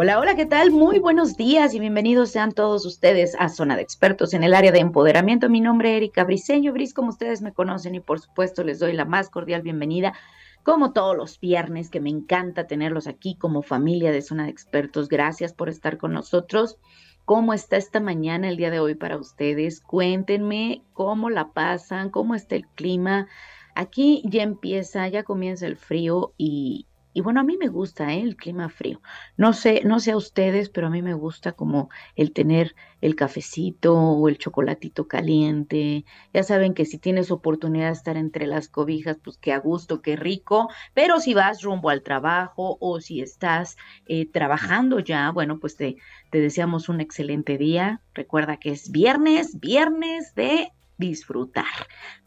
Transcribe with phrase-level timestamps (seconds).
[0.00, 0.70] Hola, hola, ¿qué tal?
[0.70, 4.70] Muy buenos días y bienvenidos sean todos ustedes a Zona de Expertos en el área
[4.70, 5.50] de empoderamiento.
[5.50, 8.92] Mi nombre es Erika Briseño, Bris, como ustedes me conocen y por supuesto les doy
[8.92, 10.14] la más cordial bienvenida,
[10.62, 15.08] como todos los viernes, que me encanta tenerlos aquí como familia de Zona de Expertos.
[15.08, 16.78] Gracias por estar con nosotros.
[17.24, 19.80] ¿Cómo está esta mañana, el día de hoy para ustedes?
[19.80, 23.26] Cuéntenme cómo la pasan, cómo está el clima.
[23.74, 28.22] Aquí ya empieza, ya comienza el frío y, y bueno, a mí me gusta ¿eh?
[28.22, 29.00] el clima frío.
[29.36, 33.16] No sé, no sé a ustedes, pero a mí me gusta como el tener el
[33.16, 36.04] cafecito o el chocolatito caliente.
[36.32, 40.02] Ya saben que si tienes oportunidad de estar entre las cobijas, pues qué a gusto,
[40.02, 40.68] qué rico.
[40.94, 45.96] Pero si vas rumbo al trabajo o si estás eh, trabajando ya, bueno, pues te,
[46.30, 48.02] te deseamos un excelente día.
[48.14, 51.64] Recuerda que es viernes, viernes de disfrutar,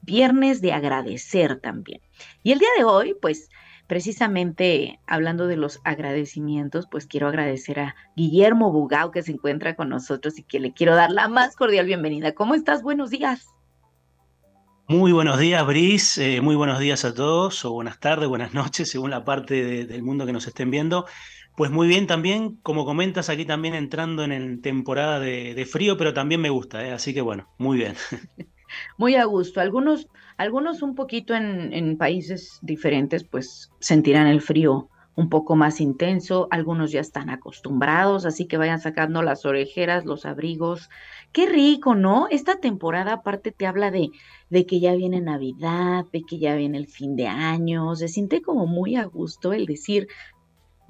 [0.01, 2.01] viernes de agradecer también.
[2.41, 3.49] Y el día de hoy, pues
[3.91, 9.89] precisamente hablando de los agradecimientos, pues quiero agradecer a Guillermo Bugao que se encuentra con
[9.89, 12.31] nosotros y que le quiero dar la más cordial bienvenida.
[12.31, 12.83] ¿Cómo estás?
[12.83, 13.49] Buenos días.
[14.87, 16.17] Muy buenos días, Bris.
[16.19, 20.03] Eh, muy buenos días a todos, o buenas tardes, buenas noches, según la parte del
[20.03, 21.05] mundo que nos estén viendo.
[21.57, 26.39] Pues muy bien también, como comentas, aquí también entrando en temporada de, frío, pero también
[26.39, 26.93] me gusta, ¿eh?
[26.93, 27.95] así que bueno, muy bien.
[28.97, 29.61] Muy a gusto.
[29.61, 30.07] Algunos
[30.41, 36.91] algunos un poquito en, países diferentes pues sentirán el frío un poco más intenso, algunos
[36.91, 40.89] ya están acostumbrados, así que vayan sacando las orejeras, los abrigos.
[41.31, 42.27] Qué rico, ¿no?
[42.31, 44.09] Esta temporada aparte te habla de,
[44.49, 48.41] de que ya viene Navidad, de que ya viene el fin de año, se siente
[48.41, 50.07] como muy a gusto el decir,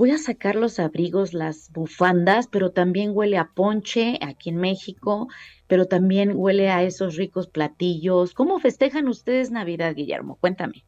[0.02, 5.28] voy a sacar los abrigos, las bufandas, pero también huele a ponche aquí en México
[5.72, 8.34] pero también huele a esos ricos platillos.
[8.34, 10.38] ¿Cómo festejan ustedes Navidad, Guillermo?
[10.42, 10.84] Cuéntame.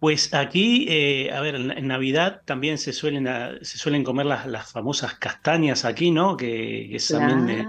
[0.00, 3.28] Pues aquí, eh, a ver, en, Navidad también se suelen,
[3.60, 6.38] se suelen comer las, las, famosas castañas aquí, ¿no?
[6.38, 7.66] Que, es también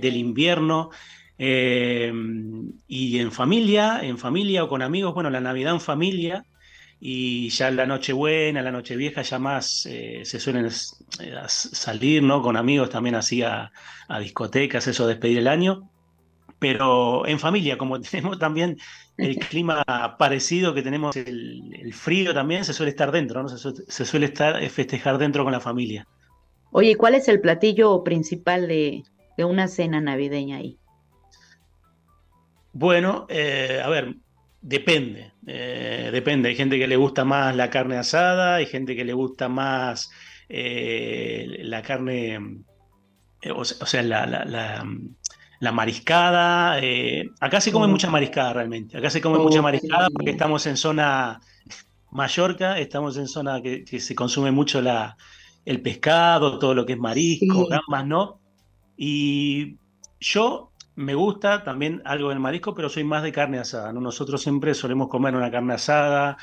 [0.00, 0.88] del invierno.
[1.36, 2.10] Eh,
[2.88, 6.46] y en familia, en familia o con amigos, bueno, la Navidad en familia,
[7.00, 12.42] y ya la Nochebuena, la Nochevieja ya más eh, se suelen eh, salir, ¿no?
[12.42, 13.70] Con amigos también así a,
[14.20, 15.90] discotecas, eso, despedir el año.
[16.58, 18.78] Pero en familia, como tenemos también
[19.16, 19.84] el clima
[20.18, 23.48] parecido, que tenemos el, frío también, se suele estar dentro, ¿no?
[23.48, 26.06] Se, suele estar eh, festejar dentro con la familia.
[26.70, 29.04] Oye, ¿cuál es el platillo principal de,
[29.38, 30.78] una cena navideña ahí?
[32.72, 34.16] Bueno, a ver,
[34.66, 36.48] Depende, eh, depende.
[36.48, 40.10] Hay gente que le gusta más la carne asada, hay gente que le gusta más
[40.48, 42.64] eh, la carne,
[43.42, 46.78] eh, o, sea, la, la, mariscada.
[47.40, 48.98] acá se come mucha mariscada realmente.
[48.98, 51.40] Acá se come mucha mariscada porque estamos en zona
[52.10, 55.16] Mallorca, estamos en zona que, se consume mucho la,
[55.64, 58.40] el pescado, todo lo que es marisco, gambas, ¿no?
[58.96, 59.78] Y
[60.20, 63.92] yo me gusta también algo del marisco, pero soy más de carne asada.
[63.92, 66.36] Nosotros siempre solemos comer una carne asada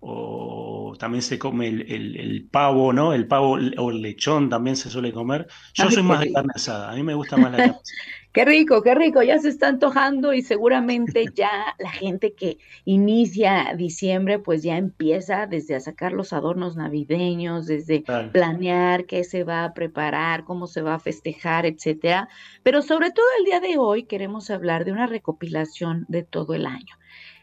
[0.00, 3.12] o también se come el, pavo, ¿no?
[3.12, 5.48] El pavo o el lechón también se suele comer.
[5.74, 7.76] Yo soy más de carne asada, a mí me gusta más la carne
[8.36, 13.72] Qué rico, qué rico, ya se está antojando y seguramente ya la gente que inicia
[13.74, 19.64] diciembre pues ya empieza desde a sacar los adornos navideños, desde planear qué se va
[19.64, 22.28] a preparar, cómo se va a festejar, etcétera.
[22.62, 26.66] Pero sobre todo el día de hoy queremos hablar de una recopilación de todo el
[26.66, 26.94] año.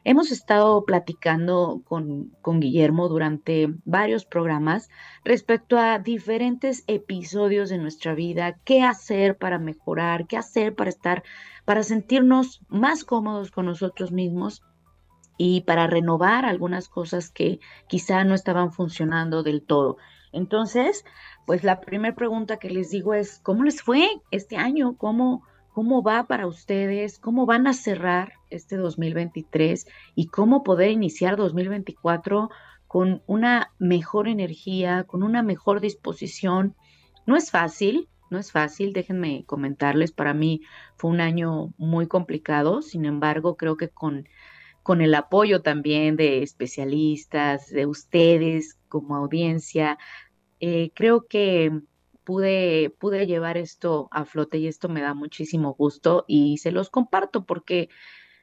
[0.05, 4.89] Hemos estado platicando con, con, Guillermo durante varios programas
[5.23, 11.23] respecto a diferentes episodios de nuestra vida, qué hacer para mejorar, qué hacer para estar,
[11.63, 14.63] para sentirnos más cómodos con nosotros mismos
[15.37, 19.97] y para renovar algunas cosas que quizá no estaban funcionando del todo.
[20.33, 21.05] Entonces,
[21.45, 24.97] pues la primera pregunta que les digo es, ¿cómo les fue este año?
[24.97, 31.35] ¿Cómo, cómo va para ustedes, cómo van a cerrar este 2023 y cómo poder iniciar
[31.35, 32.49] 2024
[32.87, 36.75] con una mejor energía, con una mejor disposición.
[37.25, 40.61] No es fácil, no es fácil, déjenme comentarles, para mí
[40.95, 44.27] fue un año muy complicado, sin embargo, creo que con,
[44.83, 49.97] con el apoyo también de especialistas, de ustedes como audiencia,
[50.59, 51.71] eh, creo que
[52.23, 56.89] pude, pude llevar esto a flote y esto me da muchísimo gusto y se los
[56.89, 57.89] comparto porque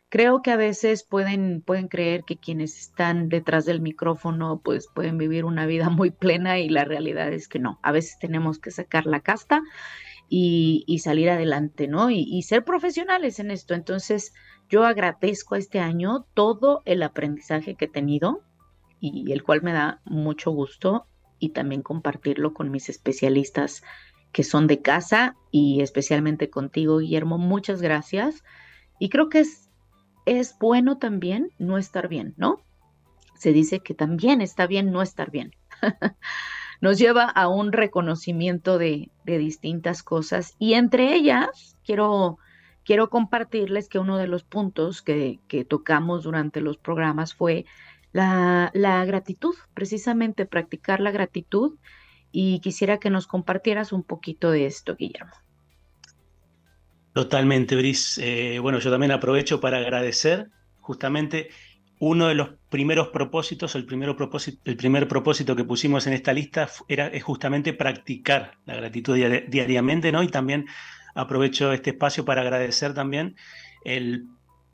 [0.09, 5.19] creo que a veces pueden, pueden creer que quienes están detrás del micrófono pues pueden
[5.19, 7.79] vivir una vida muy plena y la realidad es que no.
[7.82, 9.62] A veces tenemos que sacar la casta
[10.29, 12.11] y, salir adelante, ¿no?
[12.11, 13.75] y ser profesionales en esto.
[13.75, 14.33] Entonces,
[14.69, 18.44] yo agradezco este año todo el aprendizaje que he tenido
[19.00, 21.09] y el cual me da mucho gusto
[21.41, 23.83] y también compartirlo con mis especialistas
[24.31, 27.39] que son de casa y especialmente contigo, Guillermo.
[27.39, 28.45] Muchas gracias.
[29.01, 29.69] Y creo que es,
[30.27, 32.61] es bueno también no estar bien, ¿no?
[33.35, 35.53] Se dice que también está bien no estar bien.
[36.81, 42.39] Nos lleva a un reconocimiento de, de distintas cosas y entre ellas quiero
[42.85, 45.39] quiero compartirles que uno de los puntos que,
[45.69, 47.65] tocamos durante los programas fue
[48.12, 51.79] la, gratitud, precisamente practicar la gratitud.
[52.33, 55.33] Y quisiera que nos compartieras un poquito de esto, Guillermo.
[57.12, 58.19] Totalmente, Bris.
[58.19, 60.49] Eh, bueno, yo también aprovecho para agradecer
[60.81, 61.51] justamente
[61.99, 66.69] uno de los primeros propósitos, el, propósito, el primer propósito que pusimos en esta lista
[66.89, 69.19] era es justamente practicar la gratitud
[69.49, 70.23] diariamente, ¿no?
[70.23, 70.67] Y también
[71.15, 73.37] aprovecho este espacio para agradecer también
[73.85, 74.29] el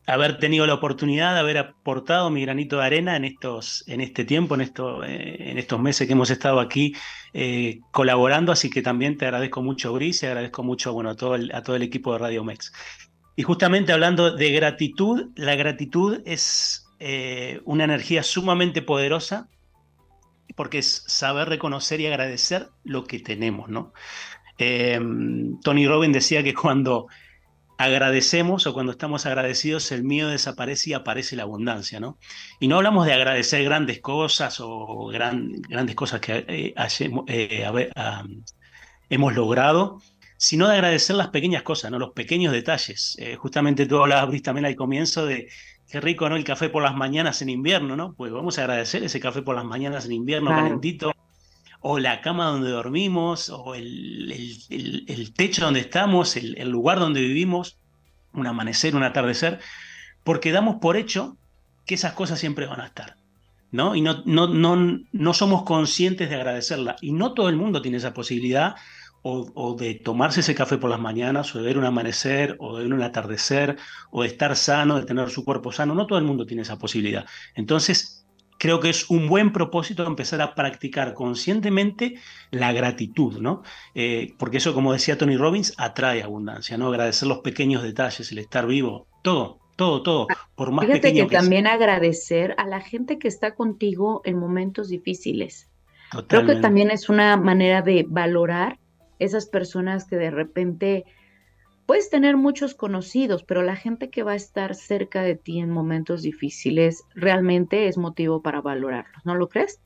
[0.07, 4.25] haber tenido la oportunidad de haber aportado mi granito de arena en, estos, en este
[4.25, 6.95] tiempo, en, eh, en estos meses que hemos estado aquí
[7.35, 11.35] eh, colaborando, así que también te agradezco mucho, Gris, y agradezco mucho bueno, a, todo
[11.35, 12.73] el, a todo el equipo de Radio Mex.
[13.35, 19.49] Y justamente hablando de gratitud, la gratitud es eh, una energía sumamente poderosa
[20.55, 23.93] porque es saber reconocer y agradecer lo que tenemos, ¿no?
[24.57, 27.09] Tony Robbins decía que cuando
[27.79, 32.19] agradecemos o cuando estamos agradecidos, el miedo desaparece y aparece la abundancia, ¿no?
[32.61, 36.75] Y no hablamos de agradecer grandes cosas o grandes cosas que eh,
[37.29, 37.91] eh,
[39.11, 40.01] hemos logrado,
[40.39, 41.99] sino de agradecer las pequeñas cosas, ¿no?
[41.99, 43.17] Los pequeños detalles.
[43.19, 45.49] Eh, justamente tú hablabas, también al comienzo de
[45.91, 46.37] qué rico, ¿no?
[46.37, 48.15] El café por las mañanas en invierno, ¿no?
[48.15, 51.13] Pues vamos a agradecer ese café por las mañanas en invierno calentito
[51.89, 57.79] o la cama donde dormimos, o el, techo donde estamos, el, lugar donde vivimos,
[58.33, 59.61] un amanecer, un atardecer,
[60.25, 61.37] porque damos por hecho
[61.85, 63.15] que esas cosas siempre van a estar.
[63.71, 63.95] ¿no?
[63.95, 66.97] Y no, no, no, no somos conscientes de agradecerla.
[67.01, 68.75] Y no todo el mundo tiene esa posibilidad
[69.23, 72.79] o, o, de tomarse ese café por las mañanas, o de ver un amanecer, o
[72.79, 73.77] de ver un atardecer,
[74.11, 75.95] o de estar sano, de tener su cuerpo sano.
[75.95, 77.27] No todo el mundo tiene esa posibilidad.
[77.55, 78.26] Entonces,
[78.59, 82.17] creo que es un buen propósito empezar a practicar conscientemente
[82.51, 83.63] la gratitud, ¿no?
[83.95, 86.89] Eh, porque eso, como decía Tony Robbins, atrae abundancia, ¿no?
[86.89, 91.67] Agradecer los pequeños detalles, el estar vivo, todo, todo, todo, por más Fíjate que, también
[91.67, 95.71] agradecer a la gente que está contigo en momentos difíciles.
[96.29, 98.79] Creo que también es una manera de valorar
[99.19, 101.05] esas personas que de repente
[101.87, 105.71] Puedes tener muchos conocidos, pero la gente que va a estar cerca de ti en
[105.71, 109.81] momentos difíciles realmente es motivo para valorarlos, ¿no lo crees?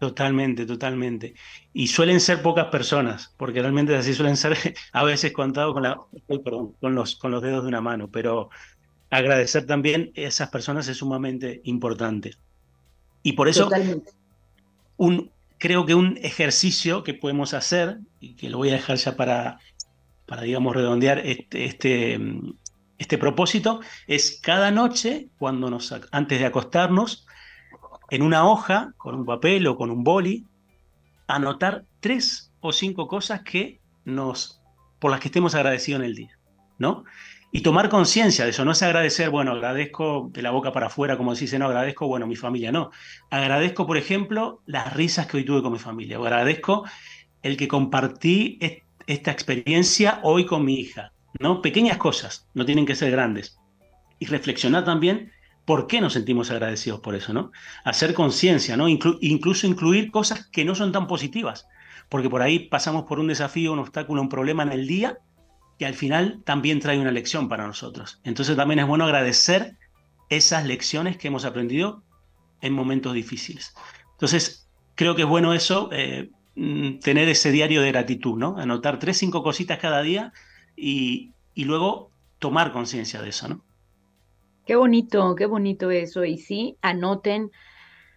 [0.00, 1.34] Totalmente, totalmente.
[1.72, 4.56] Y suelen ser pocas personas, porque realmente así suelen ser
[4.92, 6.00] a veces contados con, la,
[6.80, 8.50] con, los, con los dedos de una mano, pero
[9.08, 12.34] agradecer también a esas personas es sumamente importante.
[13.22, 13.70] Y por eso
[14.96, 19.16] un, creo que un ejercicio que podemos hacer, y que lo voy a dejar ya
[19.16, 19.60] para,
[20.26, 22.18] para, digamos, redondear este, este,
[22.98, 27.26] este propósito, es cada noche, cuando nos, antes de acostarnos,
[28.10, 30.46] en una hoja, con un papel o con un boli,
[31.26, 34.60] anotar tres o cinco cosas que nos,
[34.98, 36.38] por las que estemos agradecidos en el día,
[36.78, 37.04] ¿no?
[37.50, 41.16] Y tomar conciencia de eso, no es agradecer, bueno, agradezco de la boca para afuera,
[41.16, 42.90] como se no, agradezco, bueno, mi familia, no.
[43.30, 46.84] Agradezco, por ejemplo, las risas que hoy tuve con mi familia, o agradezco
[47.42, 48.58] el que compartí
[49.06, 51.62] esta experiencia hoy con mi hija, ¿no?
[51.62, 53.58] Pequeñas cosas, no tienen que ser grandes.
[54.18, 55.32] Y reflexionar también
[55.64, 57.52] por qué nos sentimos agradecidos por eso, ¿no?
[57.84, 58.88] Hacer conciencia, ¿no?
[58.88, 61.66] incluso incluir cosas que no son tan positivas,
[62.08, 65.18] porque por ahí pasamos por un desafío, un obstáculo, un problema en el día
[65.78, 68.20] que al final también trae una lección para nosotros.
[68.24, 69.76] Entonces también es bueno agradecer
[70.28, 72.02] esas lecciones que hemos aprendido
[72.60, 73.74] en momentos difíciles.
[74.12, 78.56] Entonces, creo que es bueno eso, eh, Mm, tener ese diario de gratitud, ¿no?
[78.58, 80.32] Anotar tres, cinco cositas cada día
[80.76, 83.64] y, y luego tomar conciencia de eso, ¿no?
[84.66, 86.24] Qué bonito, qué bonito eso.
[86.24, 87.50] Y sí, anoten,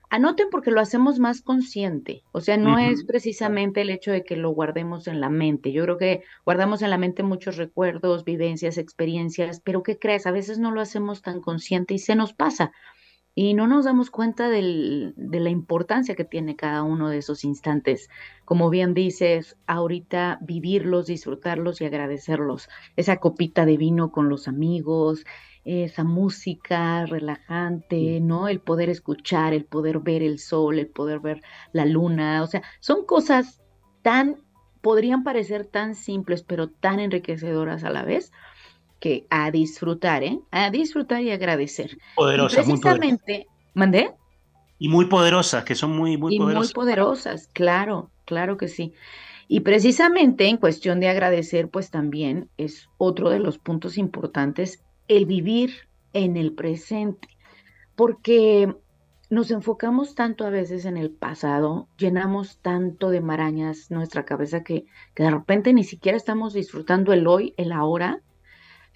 [0.10, 2.24] anoten porque lo hacemos más consciente.
[2.32, 5.72] O sea, no es precisamente el hecho de que lo guardemos en la mente.
[5.72, 10.28] Yo creo que guardamos en la mente muchos recuerdos, vivencias, experiencias, pero ¿qué crees?
[10.28, 12.72] A veces no lo hacemos tan consciente y se nos pasa.
[13.40, 18.10] Y no nos damos cuenta de la importancia que tiene cada uno de esos instantes.
[18.46, 22.68] Como bien dices, ahorita vivirlos, disfrutarlos y agradecerlos.
[22.96, 25.24] Esa copita de vino con los amigos,
[25.66, 28.48] esa música relajante, ¿no?
[28.48, 31.42] El poder escuchar, el poder ver el sol, el poder ver
[31.74, 33.62] la luna, o sea, son cosas
[34.02, 34.38] tan,
[34.82, 38.32] podrían parecer tan simples, pero tan enriquecedoras a la vez,
[39.00, 40.40] que a disfrutar, ¿eh?
[40.52, 41.98] A disfrutar y agradecer.
[42.16, 44.14] Poderosas, precisamente, ¿mandé?
[44.80, 46.68] Y muy poderosas, que son muy, muy y poderosas.
[46.68, 48.94] Muy poderosas, claro, claro que sí.
[49.48, 55.26] Y precisamente en cuestión de agradecer, pues también es otro de los puntos importantes el
[55.26, 57.30] vivir en el presente,
[57.96, 58.76] porque
[59.30, 64.86] nos enfocamos tanto a veces en el pasado, llenamos tanto de marañas nuestra cabeza que,
[65.14, 68.22] que de repente ni siquiera estamos disfrutando el hoy, el ahora,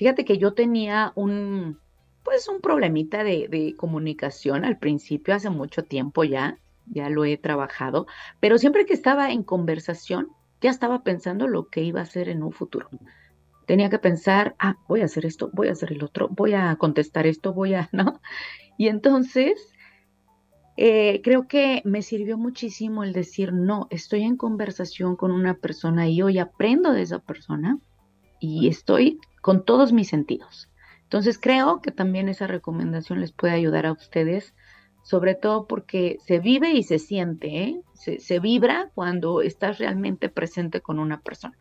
[0.02, 1.78] Fíjate que yo tenía un,
[2.24, 8.08] pues un problemita de, comunicación al principio, hace mucho tiempo ya, ya lo he trabajado,
[8.40, 10.30] pero siempre que estaba en conversación,
[10.60, 12.90] ya estaba pensando lo que iba a hacer en un futuro.
[13.68, 16.76] Tenía que pensar, ah, voy a hacer esto, voy a hacer el otro, voy a
[16.78, 18.22] contestar esto, voy a, ¿no?
[18.80, 19.72] Y entonces,
[20.78, 26.10] eh, creo que me sirvió muchísimo el decir, no, estoy en conversación con una persona
[26.10, 27.78] y hoy aprendo de esa persona
[28.40, 30.70] y estoy con todos mis sentidos.
[31.04, 34.56] Entonces creo que también esa recomendación les puede ayudar a ustedes,
[35.04, 37.82] sobre todo porque se vive y se siente, ¿eh?
[37.94, 41.58] se, vibra cuando estás realmente presente con una persona.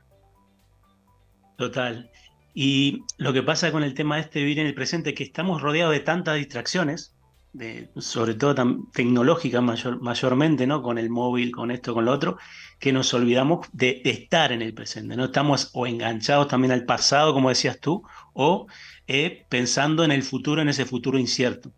[1.57, 2.11] Total.
[2.55, 5.25] Y lo que pasa con el tema de este vivir en el presente es que
[5.25, 7.17] estamos rodeados de tantas distracciones,
[7.53, 8.55] de, sobre todo
[8.93, 10.83] tecnológicas mayor, mayormente, ¿no?
[10.83, 12.39] Con el móvil, con esto, con lo otro,
[12.79, 15.27] que nos olvidamos de, estar en el presente, ¿no?
[15.27, 18.03] Estamos o enganchados también al pasado, como decías tú,
[18.33, 18.67] o
[19.07, 21.73] eh, pensando en el futuro, en ese futuro incierto.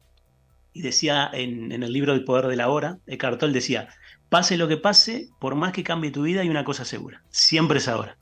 [0.75, 3.89] Y decía en, el libro El Poder de la Hora, Eckhart Tolle decía,
[4.29, 7.79] pase lo que pase, por más que cambie tu vida, hay una cosa segura, siempre
[7.79, 8.17] es ahora.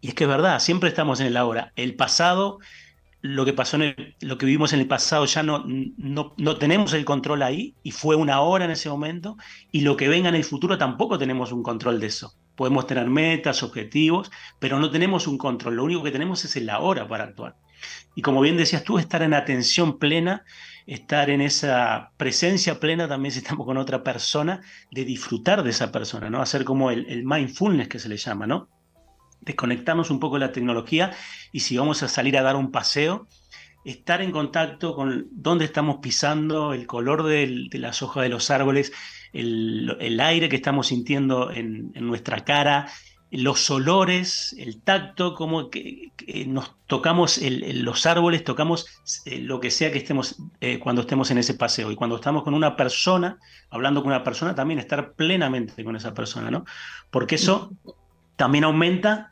[0.00, 1.72] Y es que es verdad, siempre estamos en el ahora.
[1.76, 2.58] El pasado
[3.22, 6.92] lo que pasó en lo que vivimos en el pasado ya no, no, no, tenemos
[6.94, 9.36] el control ahí y fue una hora en ese momento
[9.70, 12.34] y lo que venga en el futuro tampoco tenemos un control de eso.
[12.56, 15.76] Podemos tener metas, objetivos, pero no tenemos un control.
[15.76, 17.56] Lo único que tenemos es el ahora para actuar.
[18.14, 20.44] Y como bien decías tú, estar en atención plena,
[20.86, 24.60] estar en esa presencia plena también si estamos con otra persona,
[24.90, 26.42] de disfrutar de esa persona, ¿no?
[26.42, 28.68] Hacer como el, el mindfulness que se le llama, ¿no?
[29.50, 31.12] Desconectarnos un poco la tecnología
[31.52, 33.26] y si vamos a salir a dar un paseo,
[33.84, 38.92] estar en contacto con dónde estamos pisando, el color de las hojas de los árboles,
[39.32, 42.88] el, aire que estamos sintiendo en, nuestra cara,
[43.30, 46.10] los olores, el tacto, como que,
[46.46, 48.86] nos tocamos los árboles, tocamos
[49.24, 51.92] eh, lo que sea que estemos eh, cuando estemos en ese paseo.
[51.92, 53.38] Y cuando estamos con una persona,
[53.70, 56.64] hablando con una persona, también estar plenamente con esa persona, ¿no?
[57.10, 57.72] Porque eso
[58.36, 59.30] también aumenta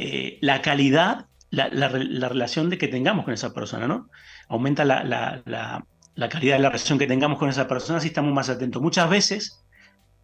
[0.00, 4.08] eh, la calidad, la, relación de que tengamos con esa persona, ¿no?
[4.48, 8.48] Aumenta la, la, calidad de la relación que tengamos con esa persona si estamos más
[8.48, 8.80] atentos.
[8.80, 9.64] Muchas veces,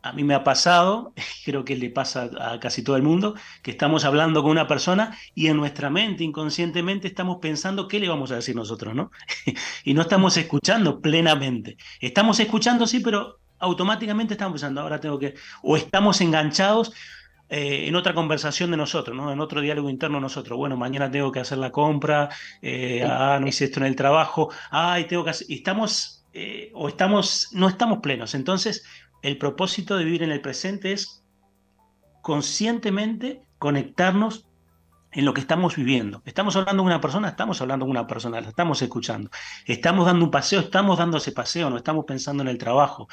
[0.02, 1.12] a mí me ha pasado,
[1.44, 5.18] creo que le pasa a casi todo el mundo, que estamos hablando con una persona
[5.34, 9.10] y en nuestra mente, inconscientemente, estamos pensando qué le vamos a decir nosotros, ¿no?
[9.84, 11.78] y no estamos escuchando plenamente.
[12.00, 16.92] Estamos escuchando, sí, pero automáticamente estamos pensando, ahora tengo que, o estamos enganchados
[17.56, 19.30] eh, en otra conversación de nosotros, ¿no?
[19.30, 20.58] en otro diálogo interno de nosotros.
[20.58, 22.28] Bueno, mañana tengo que hacer la compra,
[22.60, 25.46] eh, ah, no hice esto en el trabajo, ay, tengo que hacer...
[25.48, 28.34] Estamos, eh, o estamos, no estamos plenos.
[28.34, 28.84] Entonces,
[29.22, 31.22] el propósito de vivir en el presente es
[32.22, 34.48] conscientemente conectarnos
[35.12, 36.22] en lo que estamos viviendo.
[36.24, 39.30] Estamos hablando con una persona, estamos hablando con una persona, la estamos escuchando.
[39.64, 43.06] Estamos dando un paseo, estamos dando ese paseo, no estamos pensando en el trabajo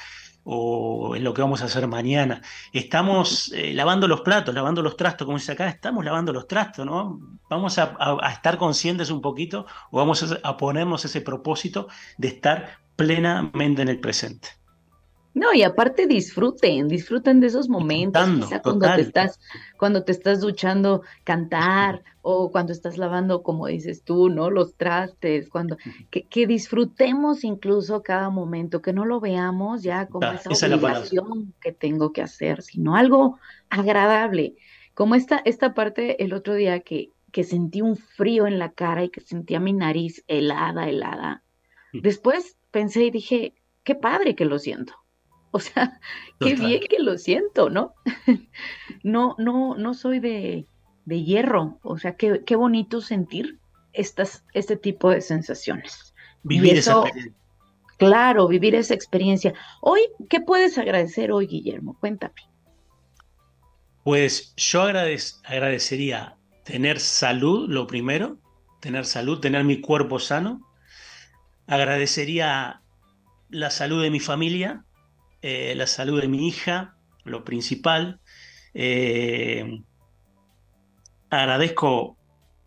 [0.43, 2.41] o en lo que vamos a hacer mañana.
[2.73, 6.85] Estamos eh, lavando los platos, lavando los trastos, como dice acá, estamos lavando los trastos,
[6.85, 7.19] ¿no?
[7.49, 7.95] Vamos a,
[8.31, 13.99] estar conscientes un poquito o vamos a ponernos ese propósito de estar plenamente en el
[13.99, 14.60] presente.
[15.33, 18.29] No, y aparte disfruten, disfruten de esos momentos,
[18.63, 19.39] cuando te estás,
[19.77, 24.49] cuando te estás duchando, cantar, o cuando estás lavando, como dices tú, ¿no?
[24.49, 25.77] Los trastes, cuando,
[26.09, 31.71] que, que disfrutemos incluso cada momento, que no lo veamos ya como esa, obligación que
[31.71, 34.55] tengo que hacer, sino algo agradable.
[34.93, 39.05] Como esta, esta parte el otro día que, que sentí un frío en la cara
[39.05, 41.41] y que sentía mi nariz helada, helada.
[41.93, 42.01] Mm.
[42.01, 45.00] Después pensé y dije, qué padre que lo siento
[45.53, 45.99] O sea,
[46.39, 47.93] qué bien que lo siento, ¿no?
[49.03, 50.65] no, no, no soy de,
[51.03, 51.77] de hierro.
[51.83, 53.59] O sea, qué, qué bonito sentir
[53.91, 56.15] estas, este tipo de sensaciones.
[56.43, 57.03] Vivir esa
[58.01, 59.53] Claro, vivir esa experiencia.
[59.79, 61.95] Hoy, ¿qué puedes agradecer hoy, Guillermo?
[61.99, 62.33] Cuéntame.
[64.03, 68.39] Pues yo agradecería tener salud, lo primero,
[68.79, 70.67] tener salud, tener mi cuerpo sano.
[71.67, 72.81] Agradecería
[73.49, 74.83] la salud de mi familia,
[75.41, 78.19] eh, la salud de mi hija, lo principal.
[78.73, 79.81] Eh,
[81.29, 82.17] agradezco,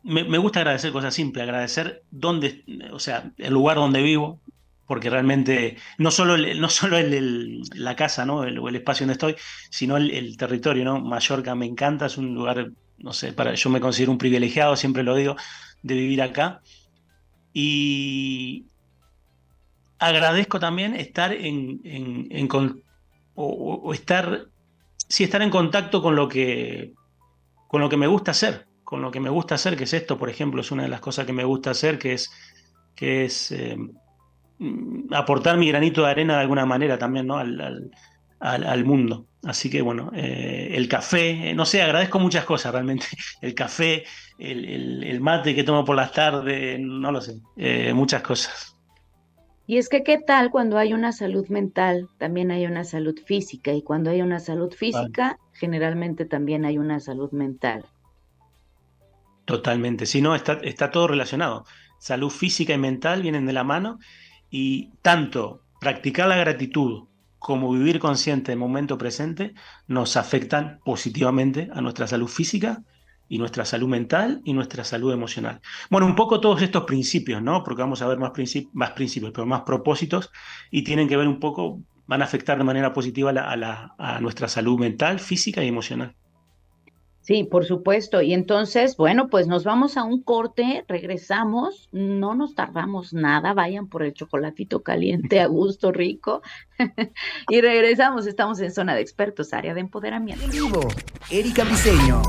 [0.02, 4.40] me, gusta agradecer cosas simples, agradecer dónde, o sea, el lugar donde vivo,
[4.86, 8.44] porque realmente no solo, no solo el, la casa ¿no?
[8.44, 9.36] El, el espacio donde estoy,
[9.70, 10.84] sino el, territorio.
[10.84, 11.00] ¿no?
[11.00, 15.02] Mallorca me encanta, es un lugar, no sé, para, yo me considero un privilegiado, siempre
[15.02, 15.36] lo digo,
[15.82, 16.60] de vivir acá.
[17.52, 18.66] Y
[19.98, 22.48] agradezco también estar en, en,
[23.92, 24.46] estar,
[25.08, 26.92] sí, estar en contacto con lo que,
[27.68, 30.18] con lo que me gusta hacer, con lo que me gusta hacer, que es esto,
[30.18, 32.30] por ejemplo, es una de las cosas que me gusta hacer, que es,
[32.94, 33.76] que es eh,
[34.58, 37.38] Mm, aportar mi granito de arena de alguna manera también ¿no?
[37.38, 37.90] al,
[38.40, 39.26] al, mundo.
[39.44, 43.06] Así que bueno, eh, el café, eh, no sé, agradezco muchas cosas realmente.
[43.40, 44.04] El café,
[44.38, 47.40] el, mate que tomo por las tardes, no lo sé,
[47.94, 48.73] muchas cosas.
[49.66, 53.72] Y es que qué tal cuando hay una salud mental, también hay una salud física,
[53.72, 57.84] y cuando hay una salud física, generalmente también hay una salud mental.
[59.46, 61.64] Totalmente, si no, está, está todo relacionado.
[61.98, 63.98] Salud física y mental vienen de la mano
[64.50, 67.04] y tanto practicar la gratitud
[67.38, 69.54] como vivir consciente del momento presente
[69.86, 72.82] nos afectan positivamente a nuestra salud física
[73.34, 75.60] y nuestra salud mental y nuestra salud emocional.
[75.90, 77.64] Bueno, un poco todos estos principios, ¿no?
[77.64, 78.30] Porque vamos a ver más,
[78.72, 80.30] más principios, pero más propósitos
[80.70, 83.32] y tienen que ver un poco, van a afectar de manera positiva
[83.98, 86.14] a nuestra salud mental, física y emocional.
[87.22, 88.22] Sí, por supuesto.
[88.22, 93.88] Y entonces, bueno, pues nos vamos a un corte, regresamos, no nos tardamos nada, vayan
[93.88, 96.42] por el chocolatito caliente a gusto, rico.
[97.48, 100.44] y regresamos, estamos en zona de expertos, área de empoderamiento.
[100.44, 100.86] En vivo,
[101.30, 102.22] Erika Briseño.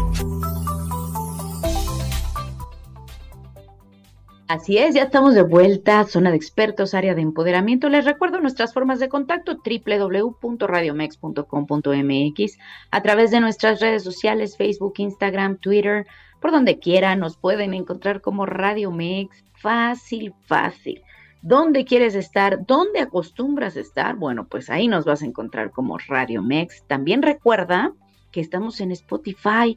[4.47, 7.89] Así es, ya estamos de vuelta, zona de expertos, área de empoderamiento.
[7.89, 12.57] Les recuerdo nuestras formas de contacto, www.radiomex.com.mx,
[12.91, 16.05] a través de nuestras redes sociales, Facebook, Instagram, Twitter,
[16.39, 21.01] por donde quiera nos pueden encontrar como Radio Mex, fácil, fácil.
[21.41, 22.67] ¿Dónde quieres estar?
[22.67, 24.15] ¿Dónde acostumbras estar?
[24.15, 26.83] Bueno, pues ahí nos vas a encontrar como Radio Mex.
[26.85, 27.93] También recuerda
[28.31, 29.75] que estamos en Spotify.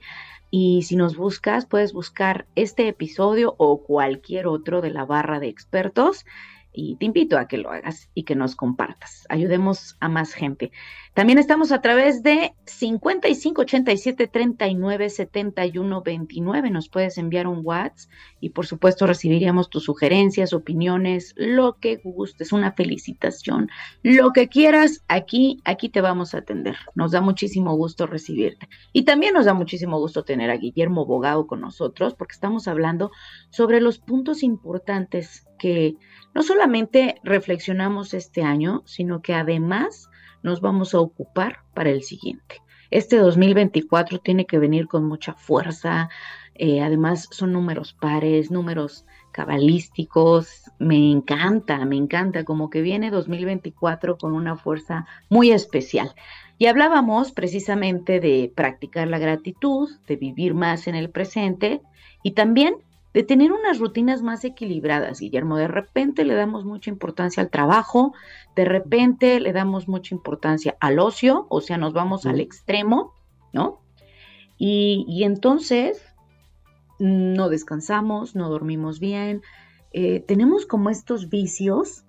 [0.51, 5.49] Y si nos buscas, puedes buscar este episodio o cualquier otro de la barra de
[5.49, 6.25] expertos
[6.79, 9.27] y te invito a que lo hagas y que nos compartas.
[9.29, 10.71] Ayudemos a más gente.
[11.13, 16.71] También estamos a través de 55 87 39 71 29.
[16.71, 22.53] Nos puedes enviar un WhatsApp y por supuesto recibiríamos tus sugerencias, opiniones, lo que gustes,
[22.53, 23.69] una felicitación,
[24.05, 26.77] lo que quieras, aquí aquí te vamos a atender.
[26.95, 28.69] Nos da muchísimo gusto recibirte.
[28.93, 33.11] Y también nos da muchísimo gusto tener a Guillermo Bogado con nosotros porque estamos hablando
[33.51, 35.97] sobre los puntos importantes que
[36.39, 40.09] no solamente reflexionamos este año, sino que además
[40.45, 42.63] nos vamos a ocupar para el siguiente.
[42.93, 46.11] Este 2024 tiene que venir con mucha fuerza,
[46.55, 54.17] eh, además son números pares, números cabalísticos, me encanta, me encanta, como que viene 2024
[54.17, 56.15] con una fuerza muy especial.
[56.57, 61.83] Y hablábamos precisamente de practicar la gratitud, de vivir más en el presente
[62.23, 62.77] y también
[63.15, 65.57] de tener unas rutinas más equilibradas, Guillermo.
[65.57, 68.13] De repente le damos mucha importancia al trabajo,
[68.55, 73.15] de repente le damos mucha importancia al ocio, o sea, nos vamos al extremo,
[73.53, 73.81] ¿no?
[74.59, 76.03] Y, entonces
[76.99, 79.43] no descansamos, no dormimos bien,
[79.93, 82.05] eh, tenemos como estos vicios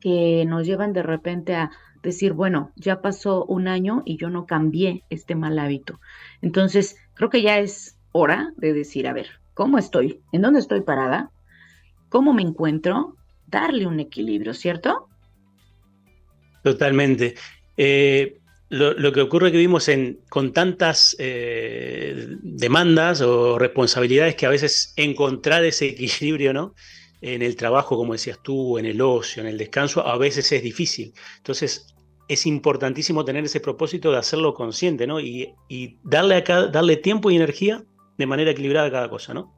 [0.00, 4.46] que nos llevan de repente a decir, bueno, ya pasó un año y yo no
[4.46, 6.00] cambié este mal hábito.
[6.42, 10.82] Entonces, creo que ya es hora de decir, a ver, cómo estoy, en dónde estoy
[10.82, 11.32] parada,
[12.10, 13.16] cómo me encuentro,
[13.48, 15.08] darle un equilibrio, ¿cierto?
[16.62, 17.34] Totalmente.
[17.76, 19.90] Eh, lo, que ocurre que vimos
[20.28, 26.76] con tantas eh, demandas o responsabilidades que a veces encontrar ese equilibrio, ¿no?
[27.20, 30.62] En el trabajo, como decías tú, en el ocio, en el descanso, a veces es
[30.62, 31.12] difícil.
[31.38, 31.96] Entonces,
[32.28, 35.18] es importantísimo tener ese propósito de hacerlo consciente, ¿no?
[35.18, 35.52] Y,
[36.04, 37.82] darle tiempo y energía
[38.18, 39.54] de manera equilibrada cada cosa, ¿no?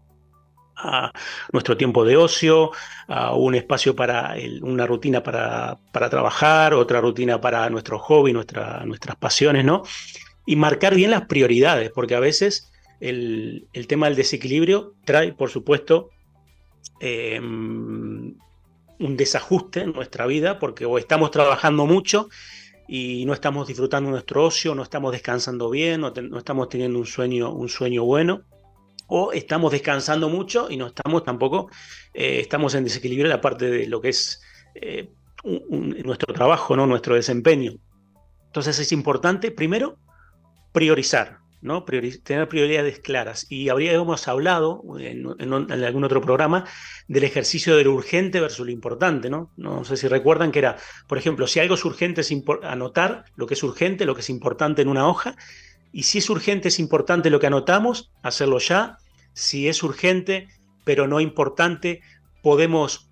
[0.77, 1.13] A
[1.53, 2.71] nuestro tiempo de ocio,
[3.09, 8.85] a un espacio para una rutina para, para, trabajar, otra rutina para nuestro hobby, nuestra,
[8.85, 9.83] nuestras pasiones, ¿no?
[10.47, 12.71] Y marcar bien las prioridades, porque a veces
[13.01, 16.11] el, tema del desequilibrio trae, por supuesto,
[17.01, 18.35] em,
[18.99, 22.29] un desajuste en nuestra vida porque o estamos trabajando mucho
[22.93, 27.53] y no estamos disfrutando nuestro ocio, no estamos descansando bien, no, estamos teniendo un sueño,
[27.53, 28.43] un sueño bueno,
[29.07, 31.71] o estamos descansando mucho y no estamos tampoco,
[32.13, 34.43] eh, estamos en desequilibrio en la parte de lo que es
[34.75, 35.09] eh,
[35.45, 36.85] nuestro trabajo, ¿no?
[36.89, 37.75] nuestro desempeño.
[38.47, 39.97] Entonces es importante, primero,
[40.73, 41.39] priorizar,
[42.23, 43.47] tener prioridades claras.
[43.51, 45.27] Y habríamos hablado en,
[45.71, 46.65] algún otro programa
[47.09, 49.51] del ejercicio de lo urgente versus lo importante, ¿no?
[49.57, 53.47] No sé si recuerdan que era, por ejemplo, si algo es urgente es anotar lo
[53.47, 55.37] que es urgente, lo que es importante en una hoja,
[55.93, 58.99] y si es urgente es importante lo que anotamos, hacerlo ya.
[59.33, 60.49] Si es urgente
[60.85, 62.01] pero no importante,
[62.43, 63.11] podemos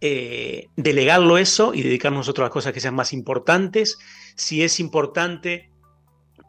[0.00, 3.98] eh, delegarlo eso y dedicarnos a otras cosas que sean más importantes.
[4.36, 5.71] Si es importante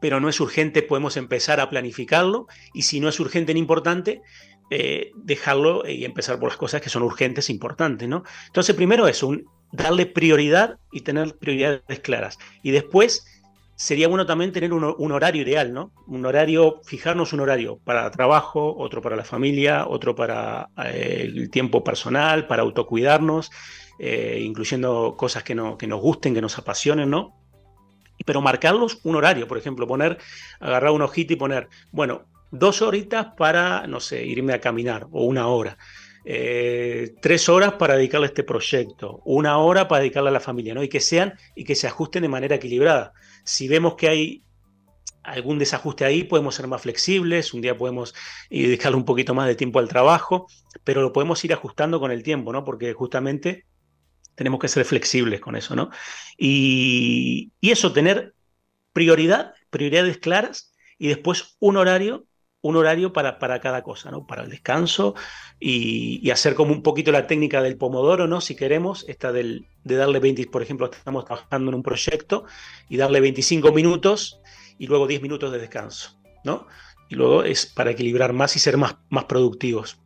[0.03, 4.21] pero no es urgente, podemos empezar a planificarlo y si no es urgente ni importante,
[4.69, 8.25] eh, dejarlo y empezar por las cosas que son urgentes e importantes, ¿no?
[8.47, 9.25] Entonces, primero es
[9.71, 12.37] darle prioridad y tener prioridades claras.
[12.63, 13.25] Y después
[13.77, 15.93] sería bueno también tener un, horario ideal, ¿no?
[16.05, 21.49] Un horario, fijarnos un horario para trabajo, otro para la familia, otro para eh, el
[21.49, 23.51] tiempo personal, para autocuidarnos,
[23.99, 27.42] eh, incluyendo cosas que, no, que nos gusten, que nos apasionen, ¿no?
[28.25, 30.17] Pero marcarlos un horario, por ejemplo, poner,
[30.59, 35.25] agarrar un ojito y poner, bueno, dos horitas para, no sé, irme a caminar o
[35.25, 35.77] una hora.
[36.25, 40.73] Eh, tres horas para dedicarle a este proyecto, una hora para dedicarle a la familia,
[40.73, 40.83] ¿no?
[40.83, 43.13] Y que sean y que se ajusten de manera equilibrada.
[43.43, 44.43] Si vemos que hay
[45.23, 48.13] algún desajuste ahí, podemos ser más flexibles, un día podemos
[48.49, 50.47] dedicarle un poquito más de tiempo al trabajo,
[50.83, 52.63] pero lo podemos ir ajustando con el tiempo, ¿no?
[52.63, 53.65] Porque justamente
[54.35, 55.89] tenemos que ser flexibles con eso, ¿no?
[56.37, 58.33] Y, eso, tener
[58.93, 62.25] prioridad, prioridades claras y después un horario,
[62.61, 64.25] un horario para, para cada cosa, ¿no?
[64.25, 65.15] Para el descanso
[65.59, 68.41] y, hacer como un poquito la técnica del pomodoro, ¿no?
[68.41, 72.45] Si queremos, esta del, de darle 20, por ejemplo, estamos trabajando en un proyecto
[72.89, 74.39] y darle 25 minutos
[74.77, 76.67] y luego 10 minutos de descanso, ¿no?
[77.09, 79.99] Y luego es para equilibrar más y ser más, más productivos.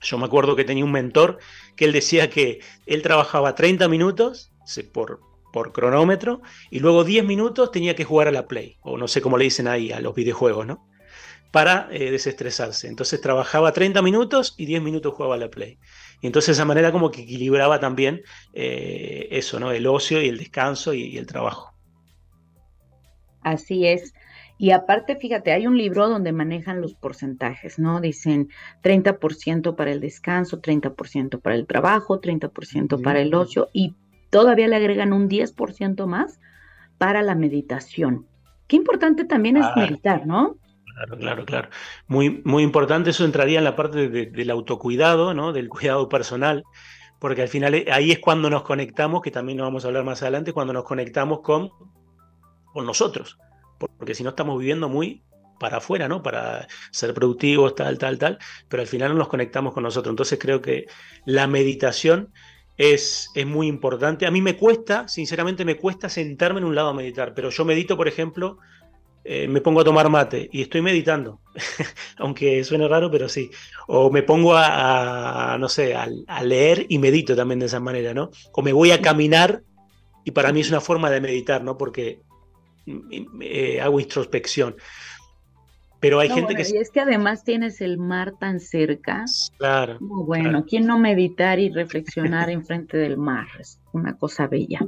[0.00, 1.38] Yo me acuerdo que tenía un mentor
[1.74, 4.52] que él decía que él trabajaba 30 minutos
[4.92, 5.20] por,
[5.72, 9.38] cronómetro y luego 10 minutos tenía que jugar a la Play, o no sé cómo
[9.38, 10.86] le dicen ahí a los videojuegos, ¿no?
[11.50, 12.88] Para eh, desestresarse.
[12.88, 15.78] Entonces trabajaba 30 minutos y 10 minutos jugaba a la Play.
[16.20, 19.70] Y entonces de esa manera como que equilibraba también eh, eso, ¿no?
[19.70, 21.74] El ocio y el descanso y el trabajo.
[23.46, 24.12] Así es.
[24.58, 28.00] Y aparte, fíjate, hay un libro donde manejan los porcentajes, ¿no?
[28.00, 28.48] Dicen
[28.82, 33.94] 30% para el descanso, 30% para el trabajo, 30% para el ocio y
[34.30, 36.40] todavía le agregan un 10% más
[36.96, 38.26] para la meditación.
[38.66, 40.56] Qué importante también es meditar, ¿no?
[40.94, 41.68] Claro, claro, claro.
[42.08, 45.52] Muy, muy importante, eso entraría en la parte del autocuidado, ¿no?
[45.52, 46.64] Del cuidado personal,
[47.20, 50.04] porque al final eh, ahí es cuando nos conectamos, que también nos vamos a hablar
[50.04, 51.68] más adelante, cuando nos conectamos con,
[52.72, 53.38] con nosotros
[53.78, 55.22] porque si no estamos viviendo muy
[55.58, 56.22] para afuera, ¿no?
[56.22, 60.12] Para ser productivos, tal, tal, tal, pero al final no nos conectamos con nosotros.
[60.12, 60.86] Entonces creo que
[61.24, 62.32] la meditación
[62.76, 64.26] es, es muy importante.
[64.26, 67.64] A mí me cuesta, sinceramente me cuesta sentarme en un lado a meditar, pero yo
[67.64, 68.58] medito, por ejemplo,
[69.24, 71.40] eh, me pongo a tomar mate y estoy meditando,
[72.18, 73.50] aunque suene raro, pero sí.
[73.88, 78.14] O me pongo a, no sé, a, a, leer y medito también de esa manera,
[78.14, 78.30] ¿no?
[78.52, 79.62] O me voy a caminar
[80.24, 81.76] y para mí es una forma de meditar, ¿no?
[81.76, 82.20] Porque
[83.40, 84.76] eh, hago introspección.
[86.00, 86.62] Pero hay gente que...
[86.62, 89.24] Y es que además tienes el mar tan cerca.
[89.58, 89.96] Claro.
[90.00, 93.46] bueno, ¿quién no meditar y reflexionar enfrente del mar?
[93.58, 94.80] Es una cosa bella.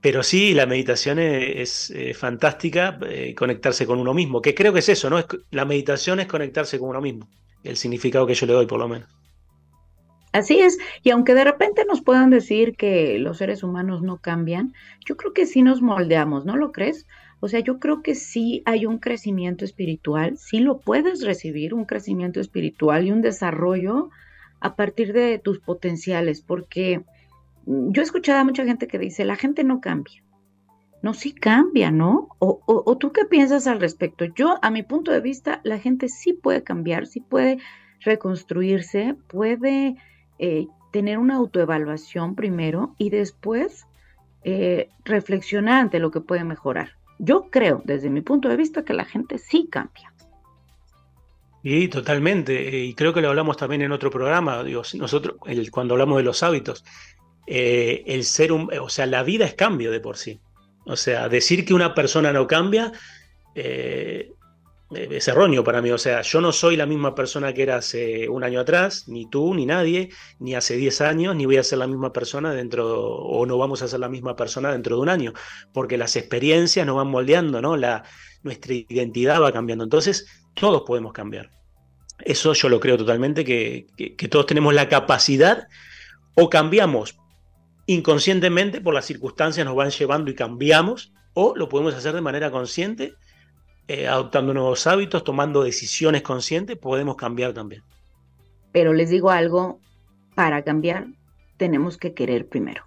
[0.00, 4.88] Pero sí, la meditación es, fantástica, eh, conectarse con uno mismo, que creo que es
[4.88, 5.18] eso, ¿no?
[5.18, 7.28] Es, la meditación es conectarse con uno mismo,
[7.64, 9.15] el significado que yo le doy por lo menos.
[10.36, 14.74] Así es, y aunque de repente nos puedan decir que los seres humanos no cambian,
[15.06, 17.06] yo creo que sí nos moldeamos, ¿no lo crees?
[17.40, 21.86] O sea, yo creo que sí hay un crecimiento espiritual, sí lo puedes recibir, un
[21.86, 24.10] crecimiento espiritual y un desarrollo
[24.60, 27.02] a partir de tus potenciales, porque
[27.64, 30.22] mm, yo he escuchado a mucha gente que dice, la gente no cambia.
[31.00, 32.28] No, sí cambia, ¿no?
[32.40, 34.26] O, o tú qué piensas al respecto.
[34.26, 37.56] Yo, a mi punto de vista, la gente sí puede cambiar, sí puede
[38.00, 39.96] reconstruirse, puede
[40.38, 43.86] eh, tener una autoevaluación primero y después
[44.44, 46.90] eh, reflexionar ante lo que puede mejorar.
[47.18, 50.12] Yo creo, desde mi punto de vista, que la gente sí cambia.
[51.62, 55.36] Y totalmente, y creo que lo hablamos también en otro programa, digo, nosotros
[55.72, 56.84] cuando hablamos de los hábitos,
[57.46, 60.40] eh, el ser, o sea, la vida es cambio de por sí.
[60.84, 62.92] O sea, decir que una persona no cambia
[63.56, 64.32] eh,
[64.90, 65.90] es erróneo para mí.
[65.90, 69.28] O sea, yo no soy la misma persona que era hace un año atrás, ni
[69.28, 73.00] tú, ni nadie, ni hace 10 años, ni voy a ser la misma persona dentro,
[73.02, 75.32] o no vamos a ser la misma persona dentro de un año,
[75.72, 77.76] porque las experiencias nos van moldeando, ¿no?
[77.76, 78.04] La,
[78.42, 79.84] nuestra identidad va cambiando.
[79.84, 81.50] Entonces, todos podemos cambiar.
[82.20, 85.66] Eso yo lo creo totalmente, que, que todos tenemos la capacidad
[86.34, 87.18] o cambiamos
[87.86, 92.50] inconscientemente por las circunstancias nos van llevando y cambiamos, o lo podemos hacer de manera
[92.50, 93.14] consciente
[93.88, 97.82] eh, adoptando nuevos hábitos, tomando decisiones conscientes, podemos cambiar también.
[98.72, 99.80] Pero les digo algo,
[100.34, 101.06] para cambiar
[101.56, 102.84] tenemos que querer primero.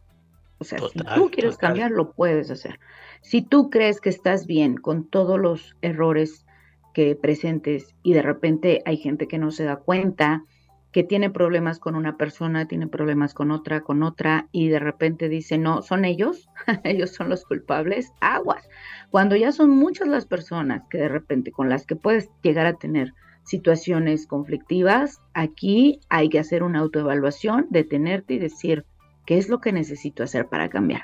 [0.60, 2.80] O sea, si tú quieres cambiar, lo puedes hacer.
[3.22, 6.46] Si tú crees que estás bien con todos los errores
[6.94, 10.44] que presentes y de repente hay gente que no se da cuenta,
[10.92, 15.30] que tiene problemas con una persona, tiene problemas con otra, con otra, y de repente
[15.30, 16.50] dice, no, son ellos,
[16.84, 18.68] ellos son los culpables, aguas.
[19.12, 22.74] Cuando ya son muchas las personas que de repente con las que puedes llegar a
[22.74, 28.86] tener situaciones conflictivas, aquí hay que hacer una autoevaluación, detenerte y decir,
[29.26, 31.04] ¿qué es lo que necesito hacer para cambiar?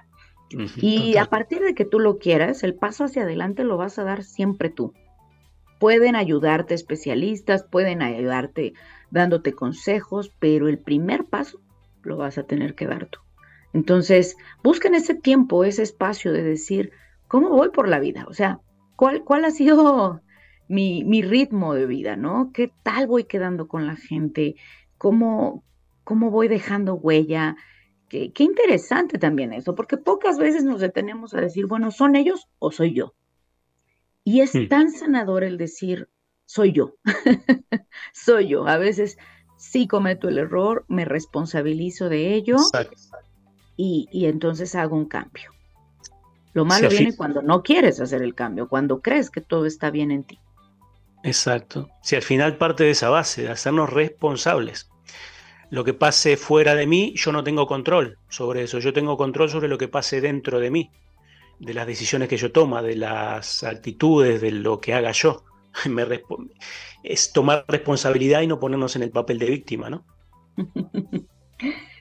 [0.77, 4.03] y a partir de que tú lo quieras, el paso hacia adelante lo vas a
[4.03, 4.93] dar siempre tú.
[5.79, 8.73] Pueden ayudarte especialistas, pueden ayudarte
[9.15, 11.61] dándote consejos, pero el primer paso
[12.03, 13.19] lo vas a tener que dar tú.
[13.73, 16.91] Entonces, busquen ese tiempo, ese espacio de decir,
[17.29, 18.25] ¿cómo voy por la vida?
[18.27, 18.59] O sea,
[18.97, 20.21] ¿cuál, cuál ha sido
[20.67, 22.51] mi, mi ritmo de vida, ¿no?
[22.53, 24.55] ¿Qué tal voy quedando con la gente?
[24.97, 25.63] ¿Cómo,
[26.03, 27.55] cómo voy dejando huella?
[28.09, 32.49] Qué, qué, interesante también eso, porque pocas veces nos detenemos a decir, bueno, ¿son ellos
[32.59, 33.15] o soy yo?
[34.25, 34.67] Y es hmm.
[34.67, 36.09] tan sanador el decir,
[36.45, 36.95] soy yo,
[38.13, 38.67] soy yo.
[38.67, 39.17] A veces
[39.57, 42.57] sí cometo el error, me responsabilizo de ello
[43.77, 45.51] y, entonces hago un cambio.
[46.53, 50.11] Lo malo viene cuando no quieres hacer el cambio, cuando crees que todo está bien
[50.11, 50.39] en ti.
[51.23, 51.89] Exacto.
[52.01, 54.89] Si al final parte de esa base, de hacernos responsables.
[55.71, 58.79] Lo que pase fuera de mí, yo no tengo control sobre eso.
[58.79, 60.91] Yo tengo control sobre lo que pase dentro de mí,
[61.59, 65.43] de las decisiones que yo toma, de las actitudes, de lo que haga yo.
[65.89, 66.05] me
[67.03, 70.05] es tomar responsabilidad y no ponernos en el papel de víctima, ¿no?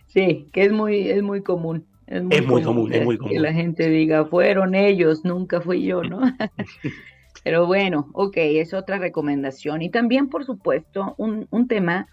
[0.07, 1.89] Sí, que es muy, es muy común.
[2.07, 3.33] Es muy, común, es muy común.
[3.33, 6.21] Que la gente diga, fueron ellos, nunca fui yo, ¿no?
[7.45, 9.83] Pero bueno, ok, es otra recomendación.
[9.83, 12.07] Y también, por supuesto, un, un tema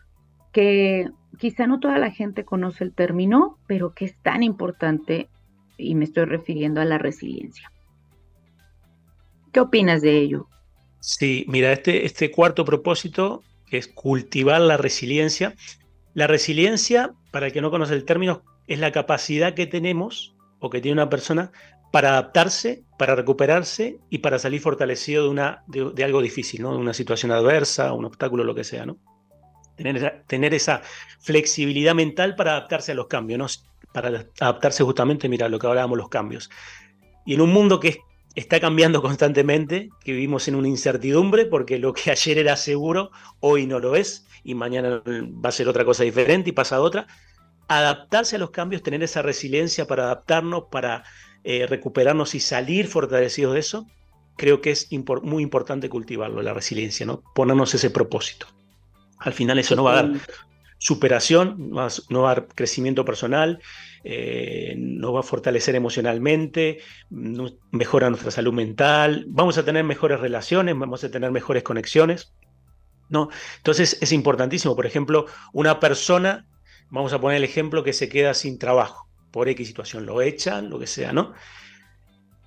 [0.52, 5.30] que quizá no toda la gente conoce el término, pero que es tan importante,
[5.78, 7.71] y me estoy refiriendo a la resiliencia.
[9.52, 10.47] ¿Qué opinas de ello?
[11.02, 15.56] Sí, mira, este, este cuarto propósito, que es cultivar la resiliencia.
[16.14, 20.70] La resiliencia, para el que no conoce el término, es la capacidad que tenemos o
[20.70, 21.52] que tiene una persona
[21.92, 26.72] para adaptarse, para recuperarse y para salir fortalecido de, una, de, algo difícil, ¿no?
[26.74, 28.86] de una situación adversa, un obstáculo, lo que sea.
[28.86, 28.98] ¿no?
[29.76, 30.84] Tener, esa, tener esa
[31.20, 33.48] flexibilidad mental para adaptarse a los cambios, ¿no?
[33.92, 36.52] para adaptarse justamente, mira, lo que hablábamos, los cambios.
[37.26, 37.98] Y en un mundo que es
[38.36, 43.67] está cambiando constantemente, que vivimos en una incertidumbre, porque lo que ayer era seguro, hoy
[43.67, 47.08] no lo es, y mañana va a ser otra cosa diferente y pasa otra.
[47.67, 51.04] Adaptarse a los cambios, tener esa resiliencia para adaptarnos, para
[51.44, 53.88] eh, recuperarnos y salir fortalecidos de eso,
[54.36, 54.89] creo que es
[55.24, 57.22] muy importante cultivarlo, la resiliencia, ¿no?
[57.36, 58.48] Ponernos ese propósito.
[59.20, 60.12] Al final eso no va a dar
[60.82, 63.60] superación, no va a dar crecimiento personal,
[64.04, 66.80] eh, nos va a fortalecer emocionalmente,
[67.12, 72.34] mejora nuestra salud mental, vamos a tener mejores relaciones, vamos a tener mejores conexiones.
[73.10, 73.30] ¿no?
[73.58, 76.48] Entonces es importantísimo, por ejemplo, una persona,
[76.89, 80.72] vamos a poner el ejemplo que se queda sin trabajo, por X situación, lo echan,
[80.72, 81.34] lo que sea, ¿no?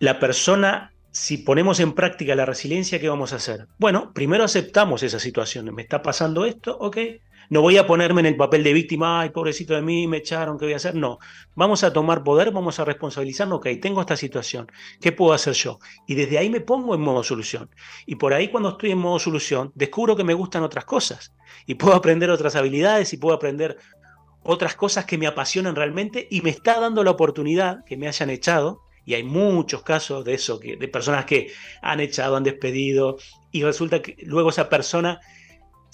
[0.01, 3.69] La persona si ponemos en práctica la resiliencia, ¿qué vamos a hacer?
[3.79, 5.73] Bueno, primero aceptamos esa situación.
[5.73, 6.97] Me está pasando esto, ok,
[7.51, 10.59] no voy a ponerme en el papel de víctima, ay, pobrecito de mí, me echaron,
[10.59, 10.95] ¿qué voy a hacer?
[10.95, 11.19] No,
[11.55, 15.79] vamos a tomar poder, vamos a responsabilizarnos, ok, tengo esta situación, ¿qué puedo hacer yo?
[16.07, 17.71] Y desde ahí me pongo en modo solución.
[18.07, 21.35] Y por ahí cuando estoy en modo solución, descubro que me gustan otras cosas
[21.67, 23.79] y puedo aprender otras habilidades y puedo aprender
[24.43, 28.31] otras cosas que me apasionan realmente y me está dando la oportunidad que me hayan
[28.31, 28.83] echado.
[29.07, 31.53] Y hay muchos casos de eso, que, de personas que
[31.83, 33.19] han echado, han despedido,
[33.51, 35.21] y resulta que luego esa persona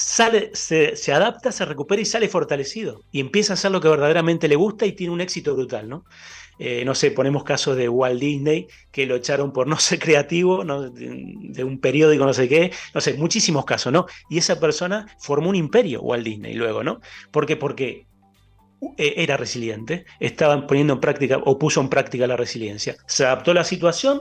[0.00, 3.02] sale, se, adapta, se recupera y sale fortalecido.
[3.12, 6.04] Y empieza a hacer lo que verdaderamente le gusta y tiene un éxito brutal, ¿no?
[6.58, 10.64] Eh, no sé, ponemos casos de Walt Disney, que lo echaron por no ser creativo,
[10.64, 14.06] de, un periódico, no sé qué, no sé, muchísimos casos, ¿no?
[14.28, 17.00] Y esa persona formó un imperio, Walt Disney, luego, ¿no?
[17.30, 17.56] ¿Por qué?
[17.56, 18.06] Porque
[18.96, 22.96] e, era resiliente, estaba poniendo en práctica o puso en práctica la resiliencia.
[23.06, 24.20] Se adaptó a la situación,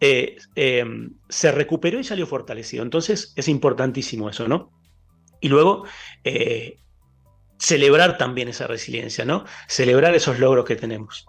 [0.00, 2.82] eh, em, se recuperó y salió fortalecido.
[2.82, 4.70] Entonces es importantísimo eso, ¿no?
[5.44, 5.84] Y luego
[6.24, 6.78] eh,
[7.58, 9.44] celebrar también esa resiliencia, ¿no?
[9.68, 11.26] Celebrar esos logros que tenemos.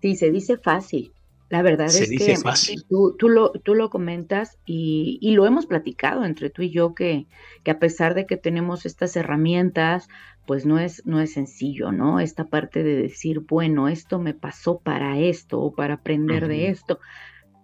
[0.00, 1.12] Sí, se dice fácil.
[1.50, 2.36] La verdad es que
[2.88, 6.94] Tú, tú, lo, tú lo comentas y, y, lo hemos platicado entre tú y yo
[6.94, 7.26] que,
[7.64, 10.08] que a pesar de que tenemos estas herramientas,
[10.46, 12.18] pues no es, no es sencillo, ¿no?
[12.18, 16.98] Esta parte de decir, bueno, esto me pasó para esto o para aprender de esto.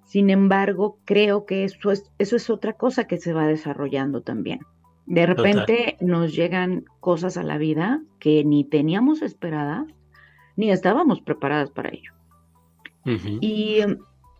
[0.04, 4.60] Sin embargo, creo que eso es, eso es otra cosa que se va desarrollando también.
[5.06, 9.86] De repente nos llegan cosas a la vida que ni teníamos esperadas,
[10.56, 12.12] ni estábamos preparadas para ello.
[13.40, 13.80] y,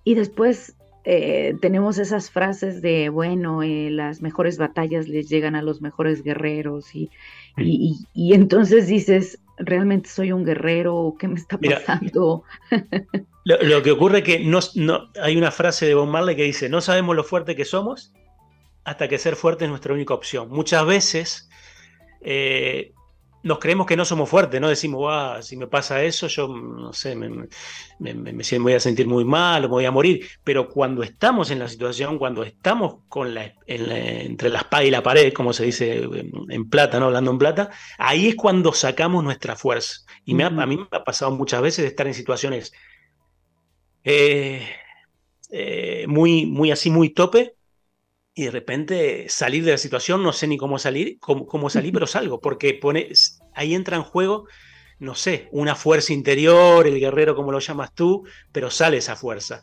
[0.05, 0.75] y, después
[1.05, 6.23] eh, tenemos esas frases de, bueno, eh, las mejores batallas les llegan a los mejores
[6.23, 7.11] guerreros y,
[7.59, 11.15] y, entonces dices, ¿realmente soy un guerrero?
[11.19, 12.45] ¿Qué me está pasando?
[13.45, 16.71] lo, que ocurre es que no, no, hay una frase de Bob Marley que dice,
[16.71, 18.15] no sabemos lo fuerte que somos
[18.85, 20.49] hasta que ser fuerte es nuestra única opción.
[20.51, 21.49] Muchas veces
[22.21, 22.93] eh,
[23.45, 24.69] nos creemos que no somos fuertes, ¿no?
[24.69, 27.29] Decimos, ah, si me pasa eso, yo, no sé, me,
[28.59, 30.27] voy a sentir muy mal o me voy a morir.
[30.43, 35.03] Pero cuando estamos en la situación, cuando estamos con la, entre la espada y la
[35.03, 36.09] pared, como se dice
[36.49, 37.07] en plata, ¿no?
[37.07, 39.99] Hablando en plata, ahí es cuando sacamos nuestra fuerza.
[40.25, 42.73] Y a mí me ha pasado muchas veces de estar en situaciones
[44.05, 44.67] eh,
[45.51, 47.57] eh, muy, muy así, muy tope,
[48.35, 51.93] y de repente salir de la situación, no sé ni cómo salir, cómo, cómo salir,
[51.93, 53.11] pero salgo, porque pone,
[53.55, 54.47] ahí entra en juego,
[54.99, 59.63] no sé, una fuerza interior, el guerrero como lo llamas tú, pero sale esa fuerza.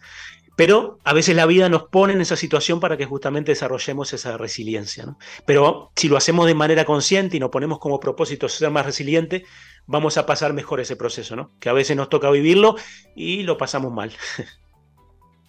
[0.56, 4.38] Pero a veces la vida nos pone en esa situación para que justamente desarrollemos esa
[4.38, 5.06] resiliencia.
[5.06, 5.18] ¿no?
[5.46, 9.46] Pero si lo hacemos de manera consciente y nos ponemos como propósito ser más resiliente,
[9.88, 11.52] vamos a pasar mejor ese proceso, ¿no?
[11.60, 12.76] que a veces nos toca vivirlo
[13.16, 14.12] y lo pasamos mal.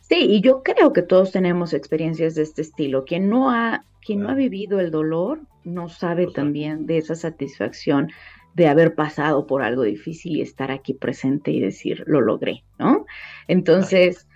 [0.03, 3.05] Sí, y yo creo que todos tenemos experiencias de este estilo.
[3.05, 8.11] Quien no ha, quien no ha vivido el dolor no sabe también de esa satisfacción
[8.55, 13.07] de haber pasado por algo difícil y estar aquí presente y decir, lo logré, ¿no?
[13.49, 14.29] Entonces,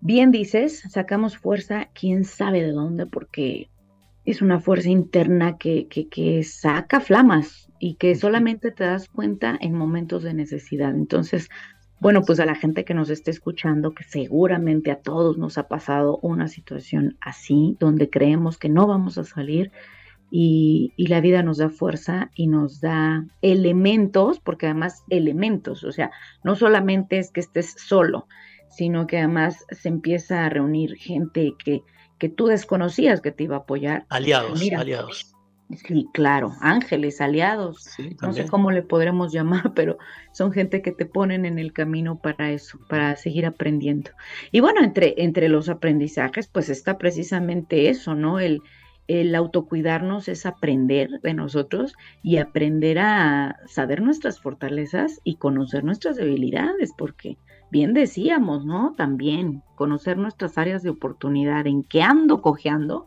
[0.00, 3.68] bien dices, sacamos fuerza, quién sabe de dónde, porque
[4.24, 9.56] es una fuerza interna que, que, que saca flamas y que solamente te das cuenta
[9.60, 10.90] en momentos de necesidad.
[10.90, 11.48] Entonces,
[12.00, 15.68] bueno, pues a la gente que nos esté escuchando, que seguramente a todos nos ha
[15.68, 19.70] pasado una situación así, donde creemos que no vamos a salir
[20.30, 26.10] y, la vida nos da fuerza y nos da elementos, porque además elementos, o sea,
[26.42, 28.26] no solamente es que estés solo,
[28.70, 31.82] sino que además se empieza a reunir gente que,
[32.18, 34.06] que tú desconocías que te iba a apoyar.
[34.08, 35.34] Aliados, aliados.
[35.76, 39.98] Sí, claro, ángeles, aliados, no sé cómo le podremos llamar, pero
[40.32, 44.10] son gente que te ponen en el camino para eso, para seguir aprendiendo.
[44.50, 48.40] Y bueno, entre, entre los aprendizajes, pues está precisamente eso, ¿no?
[48.40, 48.62] El,
[49.06, 56.16] el autocuidarnos es aprender de nosotros y aprender a saber nuestras fortalezas y conocer nuestras
[56.16, 57.36] debilidades, porque
[57.70, 58.94] bien decíamos, ¿no?
[58.96, 63.04] También conocer nuestras áreas de oportunidad, en qué ando cojeando,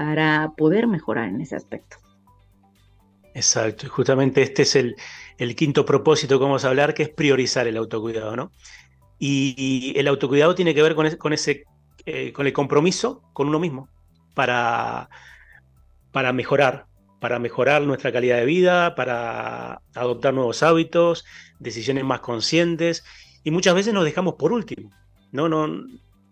[0.00, 1.98] para poder mejorar en ese aspecto.
[3.34, 4.96] Exacto, y justamente este es el,
[5.54, 8.50] quinto propósito que vamos a hablar, que es priorizar el autocuidado, ¿no?
[9.18, 11.64] Y, el autocuidado tiene que ver con, con ese,
[12.06, 13.90] eh, con el compromiso con uno mismo
[14.34, 15.10] para,
[16.12, 16.86] para mejorar,
[17.20, 21.26] para mejorar nuestra calidad de vida, para adoptar nuevos hábitos,
[21.58, 23.04] decisiones más conscientes,
[23.44, 24.90] y muchas veces nos dejamos por último.
[25.30, 25.68] No, no,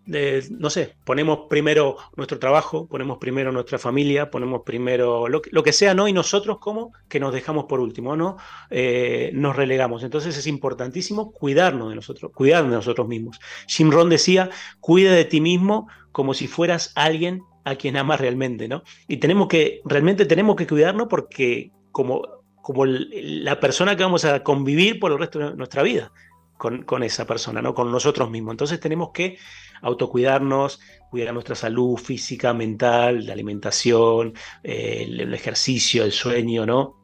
[0.09, 5.93] no sé, ponemos primero nuestro trabajo, ponemos primero nuestra familia, ponemos primero lo, que sea,
[5.93, 6.07] ¿no?
[6.07, 8.37] Y nosotros como que nos dejamos por último, ¿no?
[8.69, 10.03] Eh, nos relegamos.
[10.03, 13.39] Entonces es importantísimo cuidarnos de nosotros, cuidar de nosotros mismos.
[13.67, 18.83] Jim decía, cuida de ti mismo como si fueras alguien a quien amas realmente, ¿no?
[19.07, 22.21] Y tenemos que, realmente tenemos que cuidarnos porque como,
[22.61, 26.11] como la persona que vamos a convivir por el resto de nuestra vida
[26.59, 27.73] con, esa persona, ¿no?
[27.73, 28.51] Con nosotros mismos.
[28.51, 29.37] Entonces tenemos que
[29.81, 36.97] autocuidarnos, cuidar nuestra salud física, mental, la alimentación, eh, el, ejercicio, el sueño, ¿no?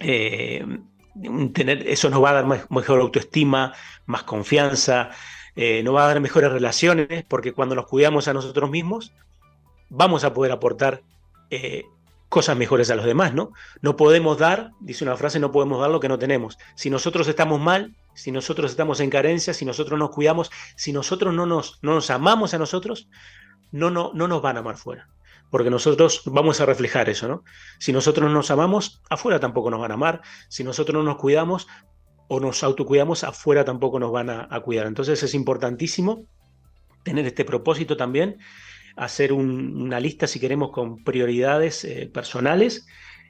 [0.00, 0.66] Eh,
[1.54, 3.72] tener, eso nos va a dar mejor autoestima,
[4.06, 5.10] más confianza,
[5.54, 9.12] eh, nos va a dar mejores relaciones, porque cuando nos cuidamos a nosotros mismos,
[9.90, 11.02] vamos a poder aportar
[12.28, 13.52] cosas mejores a los demás, ¿no?
[13.80, 16.58] No podemos dar, dice una frase, no podemos dar lo que no tenemos.
[16.74, 21.32] Si nosotros estamos mal, si nosotros estamos en carencia, si nosotros nos cuidamos, si nosotros
[21.32, 23.08] no nos, no nos amamos a nosotros,
[23.70, 25.08] no, no, no nos van a amar fuera.
[25.50, 27.44] Porque nosotros vamos a reflejar eso, ¿no?
[27.78, 30.20] Si nosotros no nos amamos, afuera tampoco nos van a amar.
[30.48, 31.68] Si nosotros no nos cuidamos
[32.26, 34.88] o nos autocuidamos, afuera tampoco nos van a, a cuidar.
[34.88, 36.26] Entonces es importantísimo
[37.04, 38.38] tener este propósito también,
[38.96, 42.84] hacer una lista, si queremos, con prioridades eh, personales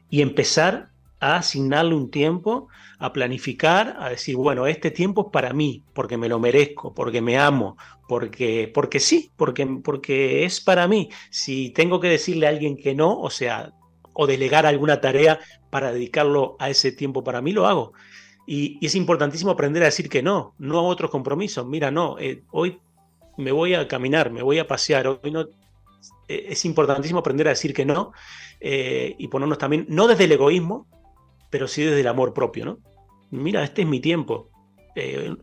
[0.09, 5.53] y empezar a asignarle un tiempo, a planificar, a decir, bueno, este tiempo es para
[5.53, 7.77] mí, porque me lo merezco, porque me amo,
[8.09, 11.11] porque, porque sí, porque, porque es para mí.
[11.31, 13.73] Si tengo que decirle a alguien que no, o sea,
[14.13, 15.39] o delegar alguna tarea
[15.71, 17.93] para dedicarlo a ese tiempo para mí, lo hago.
[18.47, 21.67] Y, es importantísimo aprender a decir que no, no a otros compromisos.
[21.67, 22.81] Mira, no, eh, hoy
[23.37, 25.43] me voy a caminar, me voy a pasear, hoy no.
[26.27, 28.13] Eh, es importantísimo aprender a decir que no
[28.61, 30.87] eh, y ponernos también, no desde el egoísmo,
[31.51, 32.79] pero sí desde el amor propio, ¿no?
[33.31, 34.51] Mira, este es mi tiempo.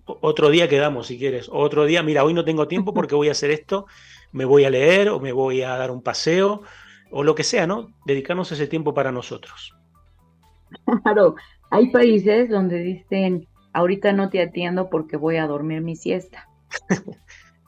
[0.05, 1.49] otro día quedamos, si quieres.
[1.51, 3.85] Otro día, mira, hoy no tengo tiempo porque voy a hacer esto,
[4.31, 6.61] me voy a leer o me voy a dar un paseo
[7.11, 7.93] o lo que sea, ¿no?
[8.05, 9.73] Dedicarnos ese tiempo para nosotros.
[11.03, 11.35] Claro,
[11.69, 16.49] hay países donde dicen, ahorita no te atiendo porque voy a dormir mi siesta.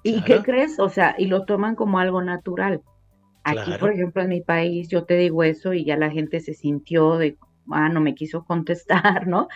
[0.03, 0.79] ¿Y qué crees?
[0.79, 2.81] O sea, y lo toman como algo natural.
[3.43, 6.53] Aquí, por ejemplo, en mi país, yo te digo eso y ya la gente se
[6.53, 7.37] sintió de,
[7.71, 9.47] ah, no me quiso contestar, ¿no?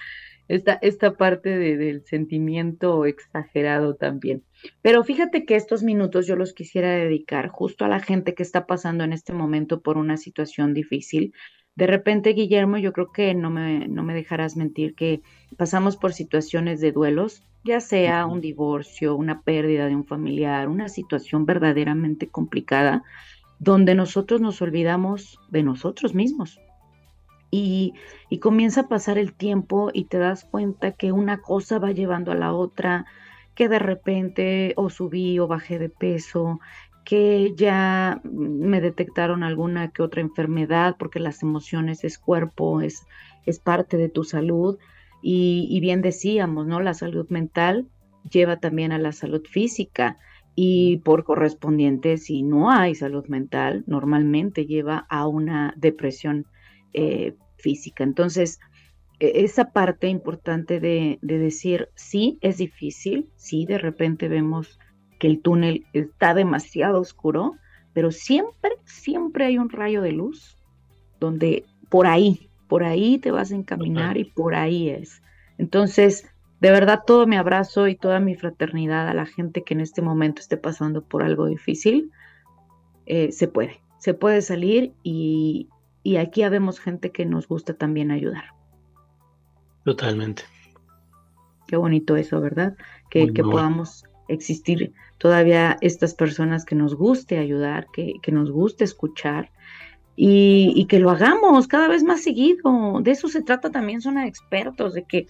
[0.47, 4.43] Esta, esta parte del sentimiento exagerado también.
[4.81, 8.65] Pero fíjate que estos minutos yo los quisiera dedicar justo a la gente que está
[8.65, 11.33] pasando en este momento por una situación difícil,
[11.75, 15.21] de repente, Guillermo, yo creo que no me, no me dejarás mentir que
[15.57, 20.89] pasamos por situaciones de duelos, ya sea un divorcio, una pérdida de un familiar, una
[20.89, 23.03] situación verdaderamente complicada,
[23.59, 26.59] donde nosotros nos olvidamos de nosotros mismos.
[27.51, 27.93] Y,
[28.29, 32.31] y, comienza a pasar el tiempo y te das cuenta que una cosa va llevando
[32.31, 33.05] a la otra,
[33.55, 36.61] que de repente o subí o bajé de peso,
[37.03, 43.05] que ya me detectaron alguna que otra enfermedad, porque las emociones es cuerpo, es,
[43.45, 44.77] es parte de tu salud.
[45.21, 46.79] Y, bien decíamos, ¿no?
[46.79, 47.87] La salud mental
[48.29, 50.17] lleva también a la salud física
[50.55, 56.45] y por correspondiente, si no hay salud mental, normalmente lleva a una depresión
[56.93, 58.03] eh, física.
[58.03, 58.59] Entonces,
[59.19, 64.79] e, esa parte importante de, de decir, sí, es difícil, sí, de repente vemos
[65.19, 67.55] que el túnel está demasiado oscuro,
[67.93, 70.57] pero siempre, siempre hay un rayo de luz
[71.19, 75.21] donde por ahí, por ahí te vas a encaminar y por ahí es.
[75.57, 76.25] Entonces,
[76.61, 80.01] de verdad, todo mi abrazo y toda mi fraternidad a la gente que en este
[80.01, 82.11] momento esté pasando por algo difícil,
[83.05, 85.69] eh, se puede, se puede salir y,
[86.03, 88.45] y aquí habemos gente que nos gusta también ayudar.
[89.83, 90.43] Totalmente.
[91.67, 92.75] Qué bonito eso, ¿verdad?
[93.09, 99.51] Que, que podamos existir todavía estas personas que nos guste ayudar, que, nos guste escuchar
[100.15, 102.99] y, y, que lo hagamos cada vez más seguido.
[103.01, 105.27] De eso se trata también, son expertos, de que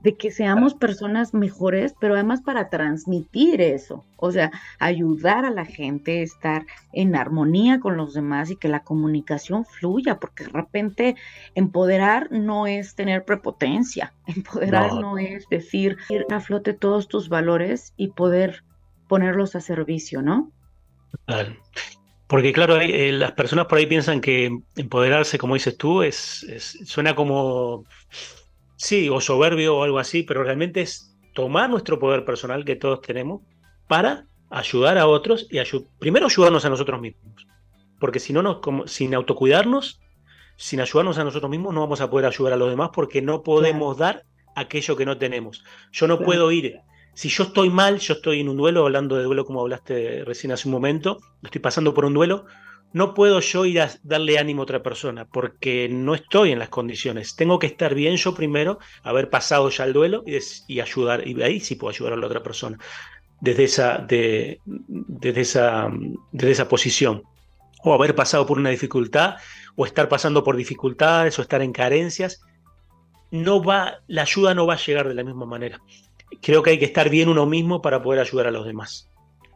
[0.00, 5.64] de que seamos personas mejores, pero además para transmitir eso, o sea, ayudar a la
[5.64, 11.16] gente, estar en armonía con los demás y que la comunicación fluya, porque de repente
[11.54, 17.92] empoderar no es tener prepotencia, empoderar no, es decir, ir a flote todos tus valores
[17.96, 18.64] y poder
[19.08, 20.50] ponerlos a servicio, ¿no?
[22.26, 26.46] Porque claro, eh, las personas por ahí piensan que empoderarse, como dices tú, es
[26.84, 27.84] suena como
[28.82, 33.00] sí, o soberbio o algo así, pero realmente es tomar nuestro poder personal que todos
[33.00, 33.42] tenemos
[33.86, 35.58] para ayudar a otros y
[36.00, 37.46] primero ayudarnos a nosotros mismos.
[38.00, 40.00] Porque si no, nos, como, sin autocuidarnos,
[40.56, 43.44] sin ayudarnos a nosotros mismos, no vamos a poder ayudar a los demás porque no
[43.44, 44.24] podemos dar
[44.56, 45.62] aquello que no tenemos.
[45.92, 46.80] Yo no puedo ir.
[47.14, 50.50] Si yo estoy mal, yo estoy en un duelo, hablando de duelo como hablaste recién
[50.50, 52.46] hace un momento, estoy pasando por un duelo,
[52.92, 56.68] no puedo yo ir a darle ánimo a otra persona porque no estoy en las
[56.68, 57.36] condiciones.
[57.36, 61.60] Tengo que estar bien yo primero, haber pasado ya el duelo y, ayudar, y ahí
[61.60, 62.78] sí puedo ayudar a la otra persona
[63.40, 65.88] desde esa, de, desde esa,
[66.32, 67.22] desde esa posición.
[67.84, 69.36] O haber pasado por una dificultad,
[69.74, 72.42] o estar pasando por dificultades, o estar en carencias.
[73.30, 75.80] No va, la ayuda no va a llegar de la misma manera.
[76.40, 79.11] Creo que hay que estar bien uno mismo para poder ayudar a los demás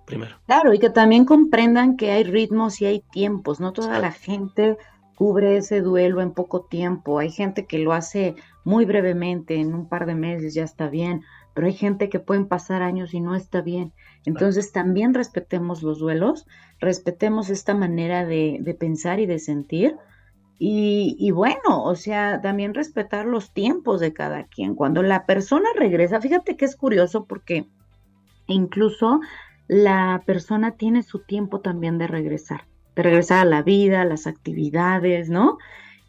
[0.06, 0.36] primero.
[0.46, 4.78] Claro, y que también comprendan que hay ritmos y hay tiempos, no toda la gente
[5.16, 9.88] cubre ese duelo en poco tiempo, hay gente que lo hace muy brevemente, en un
[9.88, 11.22] par de meses ya está bien,
[11.54, 13.92] pero hay gente que pueden pasar años y no está bien.
[14.26, 16.46] Entonces también respetemos los duelos,
[16.80, 19.96] respetemos esta manera de, pensar y de sentir.
[20.58, 24.74] Y, y, bueno, o sea, también respetar los tiempos de cada quien.
[24.74, 27.68] Cuando la persona regresa, fíjate que es curioso porque
[28.46, 29.20] incluso
[29.68, 34.26] la persona tiene su tiempo también de regresar, de regresar a la vida, a las
[34.26, 35.58] actividades, ¿no?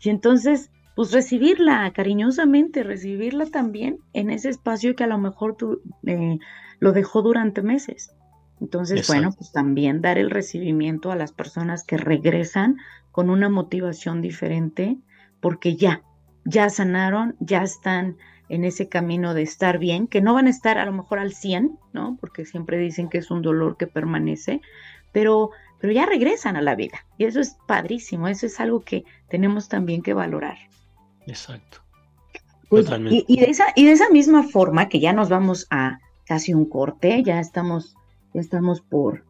[0.01, 5.81] Y entonces, pues recibirla cariñosamente, recibirla también en ese espacio que a lo mejor tú,
[6.05, 6.37] eh,
[6.79, 8.11] lo dejó durante meses.
[8.59, 12.77] Entonces, bueno, pues también dar el recibimiento a las personas que regresan
[13.11, 14.97] con una motivación diferente,
[15.39, 16.03] porque ya,
[16.45, 18.17] ya sanaron, ya están
[18.49, 21.33] en ese camino de estar bien, que no van a estar a lo mejor al
[21.33, 22.17] 100, ¿no?
[22.19, 24.61] Porque siempre dicen que es un dolor que permanece,
[25.11, 27.05] pero, pero ya regresan a la vida.
[27.17, 30.57] Y eso es padrísimo, eso es algo que tenemos también que valorar.
[31.25, 31.79] Exacto.
[32.69, 36.53] Pues, y, de esa, y de esa misma forma que ya nos vamos a casi
[36.53, 37.95] un corte, ya estamos,
[38.33, 39.23] ya estamos por,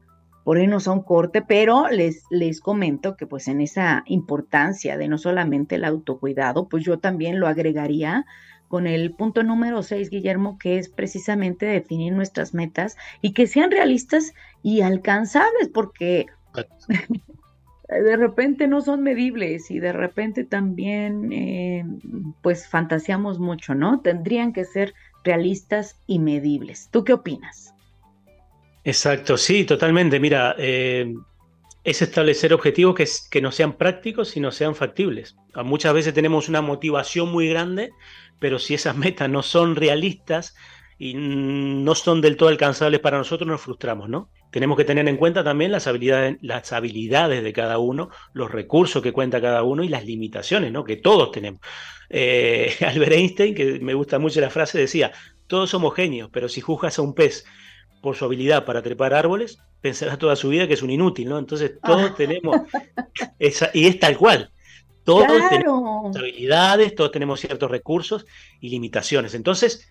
[0.44, 5.08] por irnos a un corte, pero les, les comento que pues en esa importancia de
[5.08, 8.26] no solamente el autocuidado, pues yo también lo agregaría
[8.68, 13.72] con el punto número 6, Guillermo, que es precisamente definir nuestras metas y que sean
[13.72, 16.26] realistas y alcanzables, porque
[17.88, 21.86] de repente no son medibles y de repente también eh,
[22.42, 24.02] pues fantaseamos mucho, ¿no?
[24.02, 24.94] Tendrían que ser
[25.24, 26.90] realistas y medibles.
[26.92, 27.74] ¿Tú qué opinas?
[28.84, 30.20] Exacto, sí, totalmente.
[30.20, 31.14] Mira, eh,
[31.88, 32.96] es establecer objetivos
[33.32, 35.38] que, no sean prácticos y no sean factibles.
[35.56, 37.94] Muchas veces tenemos una motivación muy grande,
[38.40, 40.54] pero si esas metas no son realistas
[41.00, 44.30] y no son del todo alcanzables para nosotros, nos frustramos, ¿no?
[44.52, 49.02] Tenemos que tener en cuenta también las habilidades, las habilidades de cada uno, los recursos
[49.02, 50.84] que cuenta cada uno y las limitaciones, ¿no?
[50.84, 51.62] Que todos tenemos.
[52.10, 55.14] Eh, Albert Einstein, que me gusta mucho la frase, decía,
[55.48, 57.46] todos somos genios, pero si juzgas a un pez
[58.02, 61.38] por su habilidad para trepar árboles, pensarás toda su vida que es un inútil, ¿no?
[61.38, 62.62] Entonces todos tenemos,
[63.40, 64.52] esa, y es tal cual,
[65.04, 68.26] todos tenemos habilidades, todos tenemos ciertos recursos
[68.60, 69.34] y limitaciones.
[69.34, 69.88] Entonces.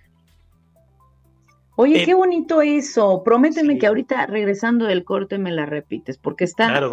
[1.77, 3.23] Oye, qué eh, bonito eso.
[3.23, 6.93] Prométeme que ahorita regresando del corte me la repites, porque está claro,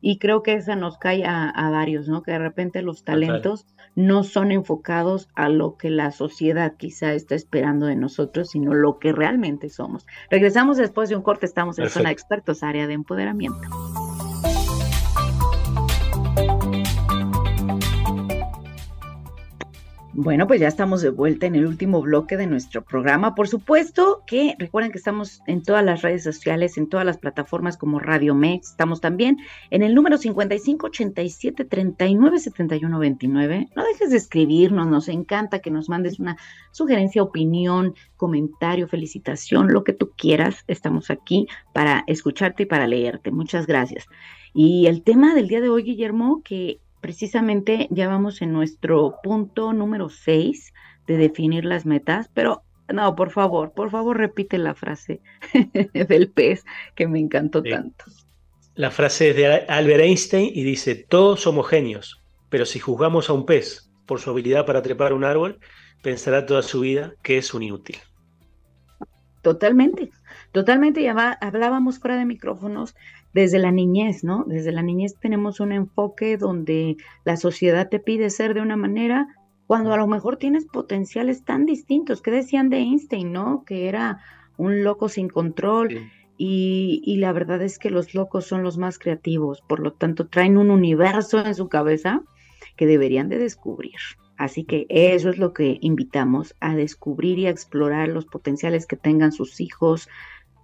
[0.00, 2.22] y creo que esa nos cae a, varios, ¿no?
[2.22, 7.34] Que de repente los talentos no son enfocados a lo que la sociedad quizá está
[7.34, 10.06] esperando de nosotros, sino lo que realmente somos.
[10.30, 13.58] Regresamos después de un corte, estamos en Zona Expertos, área de empoderamiento.
[20.14, 23.34] Bueno, pues ya estamos de vuelta en el último bloque de nuestro programa.
[23.34, 27.78] Por supuesto que recuerden que estamos en todas las redes sociales, en todas las plataformas
[27.78, 28.72] como Radio Mex.
[28.72, 29.38] Estamos también
[29.70, 33.70] en el número 5587 397129.
[33.74, 36.36] No dejes de escribirnos, nos encanta que nos mandes una
[36.72, 40.62] sugerencia, opinión, comentario, felicitación, lo que tú quieras.
[40.68, 43.30] Estamos aquí para escucharte y para leerte.
[43.30, 44.06] Muchas gracias.
[44.52, 49.74] Y el tema del día de hoy, Guillermo, que precisamente ya vamos en nuestro punto
[49.74, 50.72] número 6
[51.06, 55.20] de definir las metas, pero no, por favor, por favor repite la frase
[55.92, 58.04] del pez que me encantó tanto.
[58.74, 63.34] La frase es de Albert Einstein y dice, todos somos genios, pero si juzgamos a
[63.34, 65.58] un pez por su habilidad para trepar un árbol,
[66.02, 67.96] pensará toda su vida que es un inútil.
[69.42, 70.12] Totalmente,
[70.52, 71.02] totalmente.
[71.02, 72.94] Ya hablábamos fuera de micrófonos
[73.34, 74.44] desde la niñez, ¿no?
[74.46, 79.26] Desde la niñez tenemos un enfoque donde la sociedad te pide ser de una manera
[79.66, 82.22] cuando a lo mejor tienes potenciales tan distintos.
[82.22, 83.64] ¿Qué decían de Einstein, no?
[83.66, 84.20] Que era
[84.56, 86.10] un loco sin control.
[86.38, 90.26] Y, y, la verdad es que los locos son los más creativos, por lo tanto
[90.26, 92.22] traen un universo en su cabeza
[92.76, 93.98] que deberían de descubrir.
[94.42, 98.96] Así que eso es lo que invitamos a descubrir y a explorar los potenciales que
[98.96, 100.08] tengan sus hijos,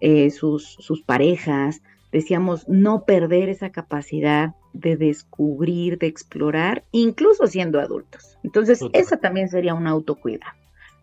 [0.01, 7.79] eh, sus, sus parejas, decíamos, no perder esa capacidad de descubrir, de explorar, incluso siendo
[7.79, 8.37] adultos.
[8.43, 10.59] Entonces, esa también sería una autocuidado.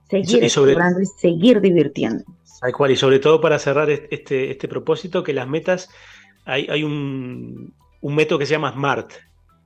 [0.10, 2.26] Seguir explorando y seguir divirtiendo.
[2.60, 5.90] Tal cual, y sobre todo para cerrar este, este propósito, que las metas,
[6.44, 9.14] hay, hay un, un método que se llama SMART,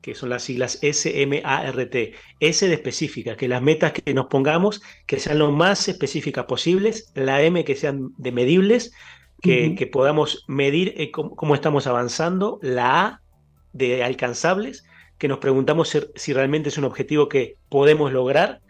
[0.02, 5.20] que son las siglas S-M-A-R-T, S de específica, que las metas que nos pongamos que
[5.20, 8.94] sean lo más específicas posibles, la M que sean de medibles,
[9.42, 13.22] que, podamos medir eh, cómo, estamos avanzando, la A
[13.74, 14.86] de alcanzables,
[15.18, 18.62] que nos preguntamos si, realmente es un objetivo que podemos lograr,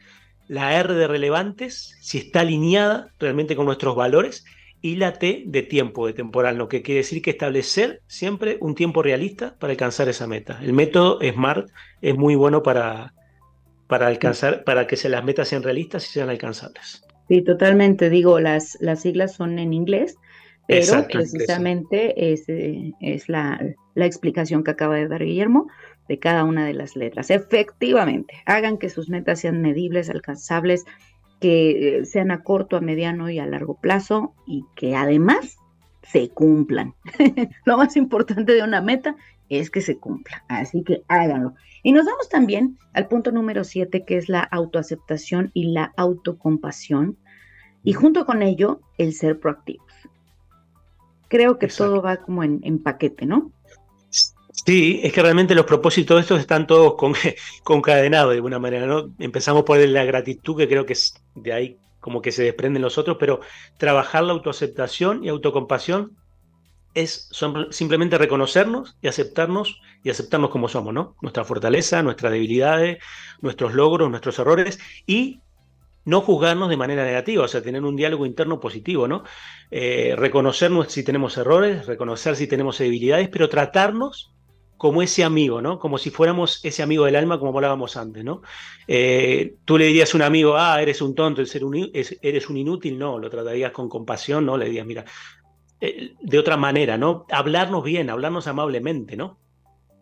[0.47, 4.45] la R de relevantes, si está alineada realmente con nuestros valores,
[4.81, 8.75] y la T de tiempo, de temporal, lo que quiere decir que establecer siempre un
[8.75, 10.59] tiempo realista para alcanzar esa meta.
[10.63, 11.69] El método SMART
[12.01, 13.13] es muy bueno para,
[13.87, 17.03] para alcanzar, para que se, las metas sean realistas y sean alcanzables.
[17.27, 18.09] Sí, totalmente.
[18.09, 20.17] Digo, las, las siglas son en inglés,
[20.67, 23.59] pero precisamente es, eh, es la,
[23.95, 25.67] la, explicación que acaba de dar Guillermo
[26.07, 27.29] de cada una de las letras.
[27.31, 30.85] Efectivamente, hagan que sus metas sean medibles, alcanzables,
[31.39, 35.57] que eh, sean a corto, a mediano y a largo plazo y que además
[36.03, 36.95] se cumplan.
[37.65, 39.15] Lo más importante de una meta
[39.49, 41.55] es que se cumpla, así que háganlo.
[41.83, 47.17] Y nos vamos también al punto número siete, que es la autoaceptación y la autocompasión,
[47.83, 49.85] y junto con ello, el ser proactivo.
[51.29, 53.51] Creo que todo va como en, en paquete, ¿no?
[54.65, 57.13] Sí, es que realmente los propósitos estos están todos con,
[57.63, 59.13] concadenados de alguna manera, ¿no?
[59.19, 62.97] Empezamos por la gratitud, que creo que es de ahí como que se desprenden los
[62.97, 63.41] otros, pero
[63.77, 66.17] trabajar la autoaceptación y autocompasión
[66.93, 67.29] es
[67.69, 71.15] simplemente reconocernos y aceptarnos y aceptarnos como somos, ¿no?
[71.21, 72.99] Nuestra fortaleza, nuestras debilidades,
[73.41, 75.41] nuestros logros, nuestros errores y
[76.05, 79.23] no juzgarnos de manera negativa, o sea, tener un diálogo interno positivo, ¿no?
[79.69, 84.33] Eh, reconocernos si tenemos errores, reconocer si tenemos debilidades, pero tratarnos
[84.79, 85.77] como ese amigo, ¿no?
[85.77, 88.41] Como si fuéramos ese amigo del alma, como hablábamos antes, ¿no?
[88.87, 93.19] Eh, tú le dirías a un amigo, ah, eres un tonto, eres un inútil, no,
[93.19, 94.55] lo tratarías con compasión, ¿no?
[94.57, 95.03] Le dirías, mira,
[95.81, 97.25] eh, de otra manera, ¿no?
[97.29, 99.37] Hablarnos bien, hablarnos amablemente, ¿no?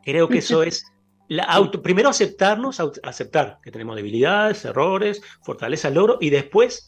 [0.03, 0.85] Creo que eso es
[1.27, 6.87] la auto, primero aceptarnos, aceptar que tenemos debilidades, errores, fortaleza, logro, y después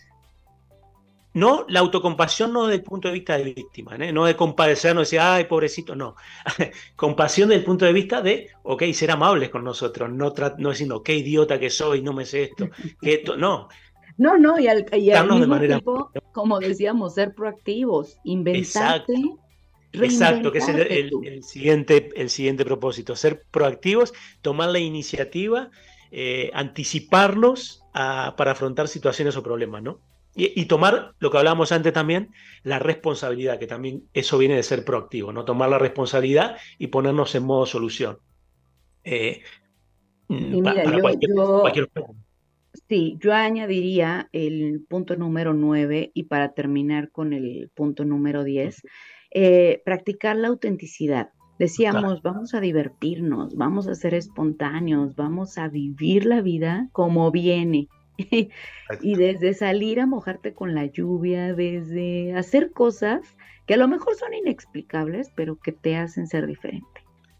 [1.39, 4.11] no, la autocompasión no desde el punto de vista de víctima, ¿eh?
[4.11, 6.15] no de compadecernos, decir, ay, pobrecito, no.
[6.95, 11.01] Compasión desde el punto de vista de, ok, ser amables con nosotros, no, no diciendo,
[11.01, 12.69] qué idiota que soy, no me sé esto,
[13.01, 13.69] que esto, no.
[14.17, 19.13] No, no, y al, mismo tiempo, como decíamos, ser proactivos, inventarte.
[19.93, 25.71] Exacto, que es el, siguiente, el siguiente propósito, ser proactivos, tomar la iniciativa,
[26.11, 29.99] eh, anticiparnos para afrontar situaciones o problemas, ¿no?
[30.35, 32.29] Y, tomar lo que hablábamos antes también,
[32.63, 35.43] la responsabilidad, que también eso viene de ser proactivo, ¿no?
[35.43, 38.19] Tomar la responsabilidad y ponernos en modo solución.
[39.03, 39.41] Eh,
[40.29, 41.63] mira, yo,
[42.87, 48.83] Sí, yo añadiría el punto número 9 y para terminar con el punto número 10,
[49.31, 51.29] eh, practicar la autenticidad.
[51.57, 57.89] Decíamos, vamos a divertirnos, vamos a ser espontáneos, vamos a vivir la vida como viene.
[59.01, 63.21] y desde salir a mojarte con la lluvia, desde hacer cosas
[63.65, 66.87] que a lo mejor son inexplicables, pero que te hacen ser diferente.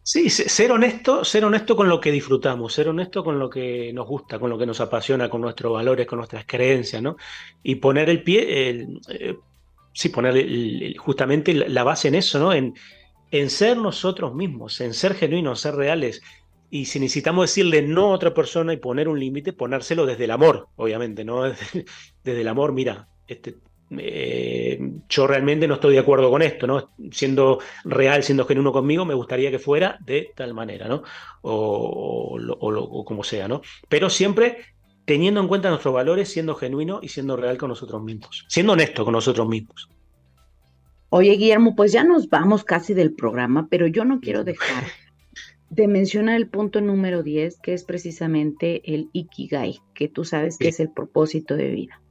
[0.04, 4.08] Sí, ser honesto, ser honesto con lo que disfrutamos, ser honesto con lo que nos
[4.08, 7.16] gusta, con lo que nos apasiona, con nuestros valores, con nuestras creencias, ¿no?
[7.62, 9.38] Y poner el pie, el, eh,
[9.94, 12.54] sí, poner justamente la base en eso, ¿no?
[12.54, 12.74] En,
[13.32, 16.22] en ser nosotros mismos, en ser genuinos, ser reales,
[16.70, 20.32] y si necesitamos decirle no a otra persona y poner un límite, ponérselo desde el
[20.32, 21.44] amor, obviamente, ¿no?
[22.24, 23.56] Desde, el amor, mira, este,
[23.98, 26.92] eh, yo realmente no estoy de acuerdo con esto, ¿no?
[27.12, 31.02] Siendo real, siendo genuino conmigo, me gustaría que fuera de tal manera, ¿no?
[31.42, 33.62] O, o, como sea, ¿no?
[33.88, 34.58] Pero siempre
[35.06, 39.04] teniendo en cuenta nuestros valores, siendo genuino y siendo real con nosotros mismos, siendo honesto
[39.04, 39.90] con nosotros mismos.
[41.10, 44.84] Oye, Guillermo, pues ya nos vamos casi del programa, pero yo no quiero dejar
[45.70, 50.70] de mencionar el punto número 10, que es precisamente el Ikigai, que tú sabes que
[50.70, 52.02] es el propósito de vida.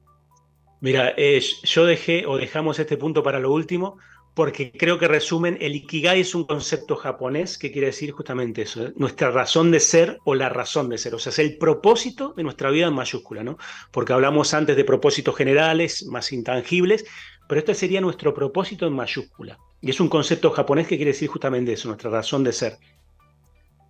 [0.80, 3.98] Mira, yo dejé o dejamos este punto para lo último
[4.38, 8.86] porque creo que resumen, el Ikigai es un concepto japonés que quiere decir justamente eso,
[8.86, 8.92] ¿eh?
[8.94, 12.44] nuestra razón de ser o la razón de ser, o sea, es el propósito de
[12.44, 13.58] nuestra vida en mayúscula, ¿no?
[13.90, 17.04] Porque hablamos antes de propósitos generales, más intangibles,
[17.48, 19.58] pero este sería nuestro propósito en mayúscula.
[19.80, 22.78] Y es un concepto japonés que quiere decir justamente eso, nuestra razón de ser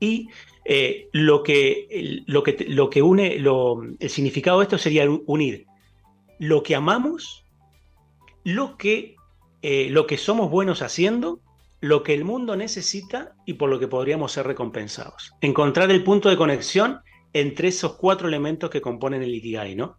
[0.01, 0.29] y
[0.65, 5.67] eh, lo, que, lo, que, lo que une, el significado de esto sería unir
[6.39, 7.45] lo que amamos,
[8.45, 9.17] lo que,
[9.63, 11.41] eh, lo que somos buenos haciendo,
[11.81, 15.35] lo que el mundo necesita y por lo que podríamos ser recompensados.
[15.41, 17.01] Encontrar el punto de conexión
[17.33, 19.97] entre esos cuatro elementos que componen el Ikigai, ¿no?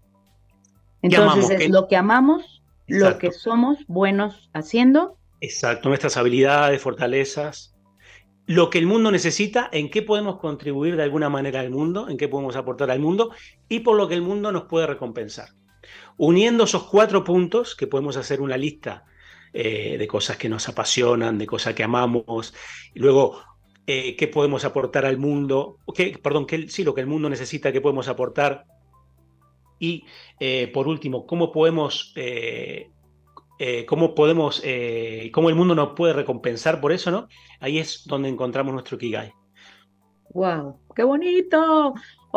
[1.02, 5.18] Entonces es lo que amamos, lo que somos buenos haciendo.
[5.42, 7.69] Exacto, nuestras habilidades, fortalezas,
[8.50, 12.18] lo que el mundo necesita, en qué podemos contribuir de alguna manera al mundo, en
[12.18, 13.30] qué podemos aportar al mundo
[13.70, 15.50] y por lo que el mundo nos puede recompensar.
[16.18, 19.06] Uniendo esos cuatro puntos, que podemos hacer una lista
[19.54, 22.56] eh, de cosas que nos apasionan, de cosas que amamos,
[22.96, 23.40] y luego
[23.86, 27.72] eh, qué podemos aportar al mundo, qué, perdón, qué, sí, lo que el mundo necesita,
[27.72, 28.66] qué podemos aportar,
[29.78, 30.06] y
[30.40, 32.16] eh, por último, cómo podemos
[33.86, 37.28] cómo podemos, eh, cómo el mundo nos puede recompensar por eso, ¿no?
[37.60, 39.34] Ahí es donde encontramos nuestro Kigai.
[40.32, 40.80] ¡Wow!
[40.96, 41.94] ¡Qué bonito!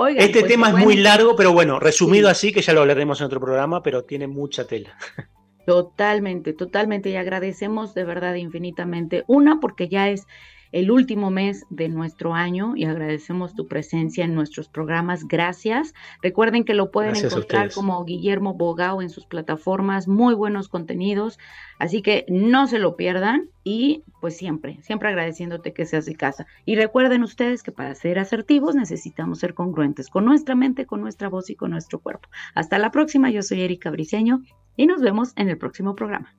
[0.08, 3.26] este pues, tema es muy largo, pero bueno, resumido así, que ya lo hablaremos en
[3.26, 4.96] otro programa, pero tiene mucha tela.
[5.66, 7.10] Totalmente, totalmente.
[7.10, 9.22] Y agradecemos de verdad infinitamente.
[9.28, 10.26] Una, porque ya es
[10.72, 15.28] el último mes de nuestro año y agradecemos tu presencia en nuestros programas.
[15.28, 15.94] Gracias.
[16.22, 21.38] Recuerden que lo pueden encontrar como Guillermo Bogao en sus plataformas, muy buenos contenidos,
[21.78, 26.46] así que no se lo pierdan y pues siempre, siempre agradeciéndote que seas de casa.
[26.64, 31.28] Y recuerden ustedes que para ser asertivos necesitamos ser congruentes con nuestra mente, con nuestra
[31.28, 32.28] voz y con nuestro cuerpo.
[32.54, 34.42] Hasta la próxima, yo soy Erika Briceño
[34.76, 36.34] y nos vemos en el próximo programa.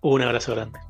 [0.00, 0.89] Un abrazo grande.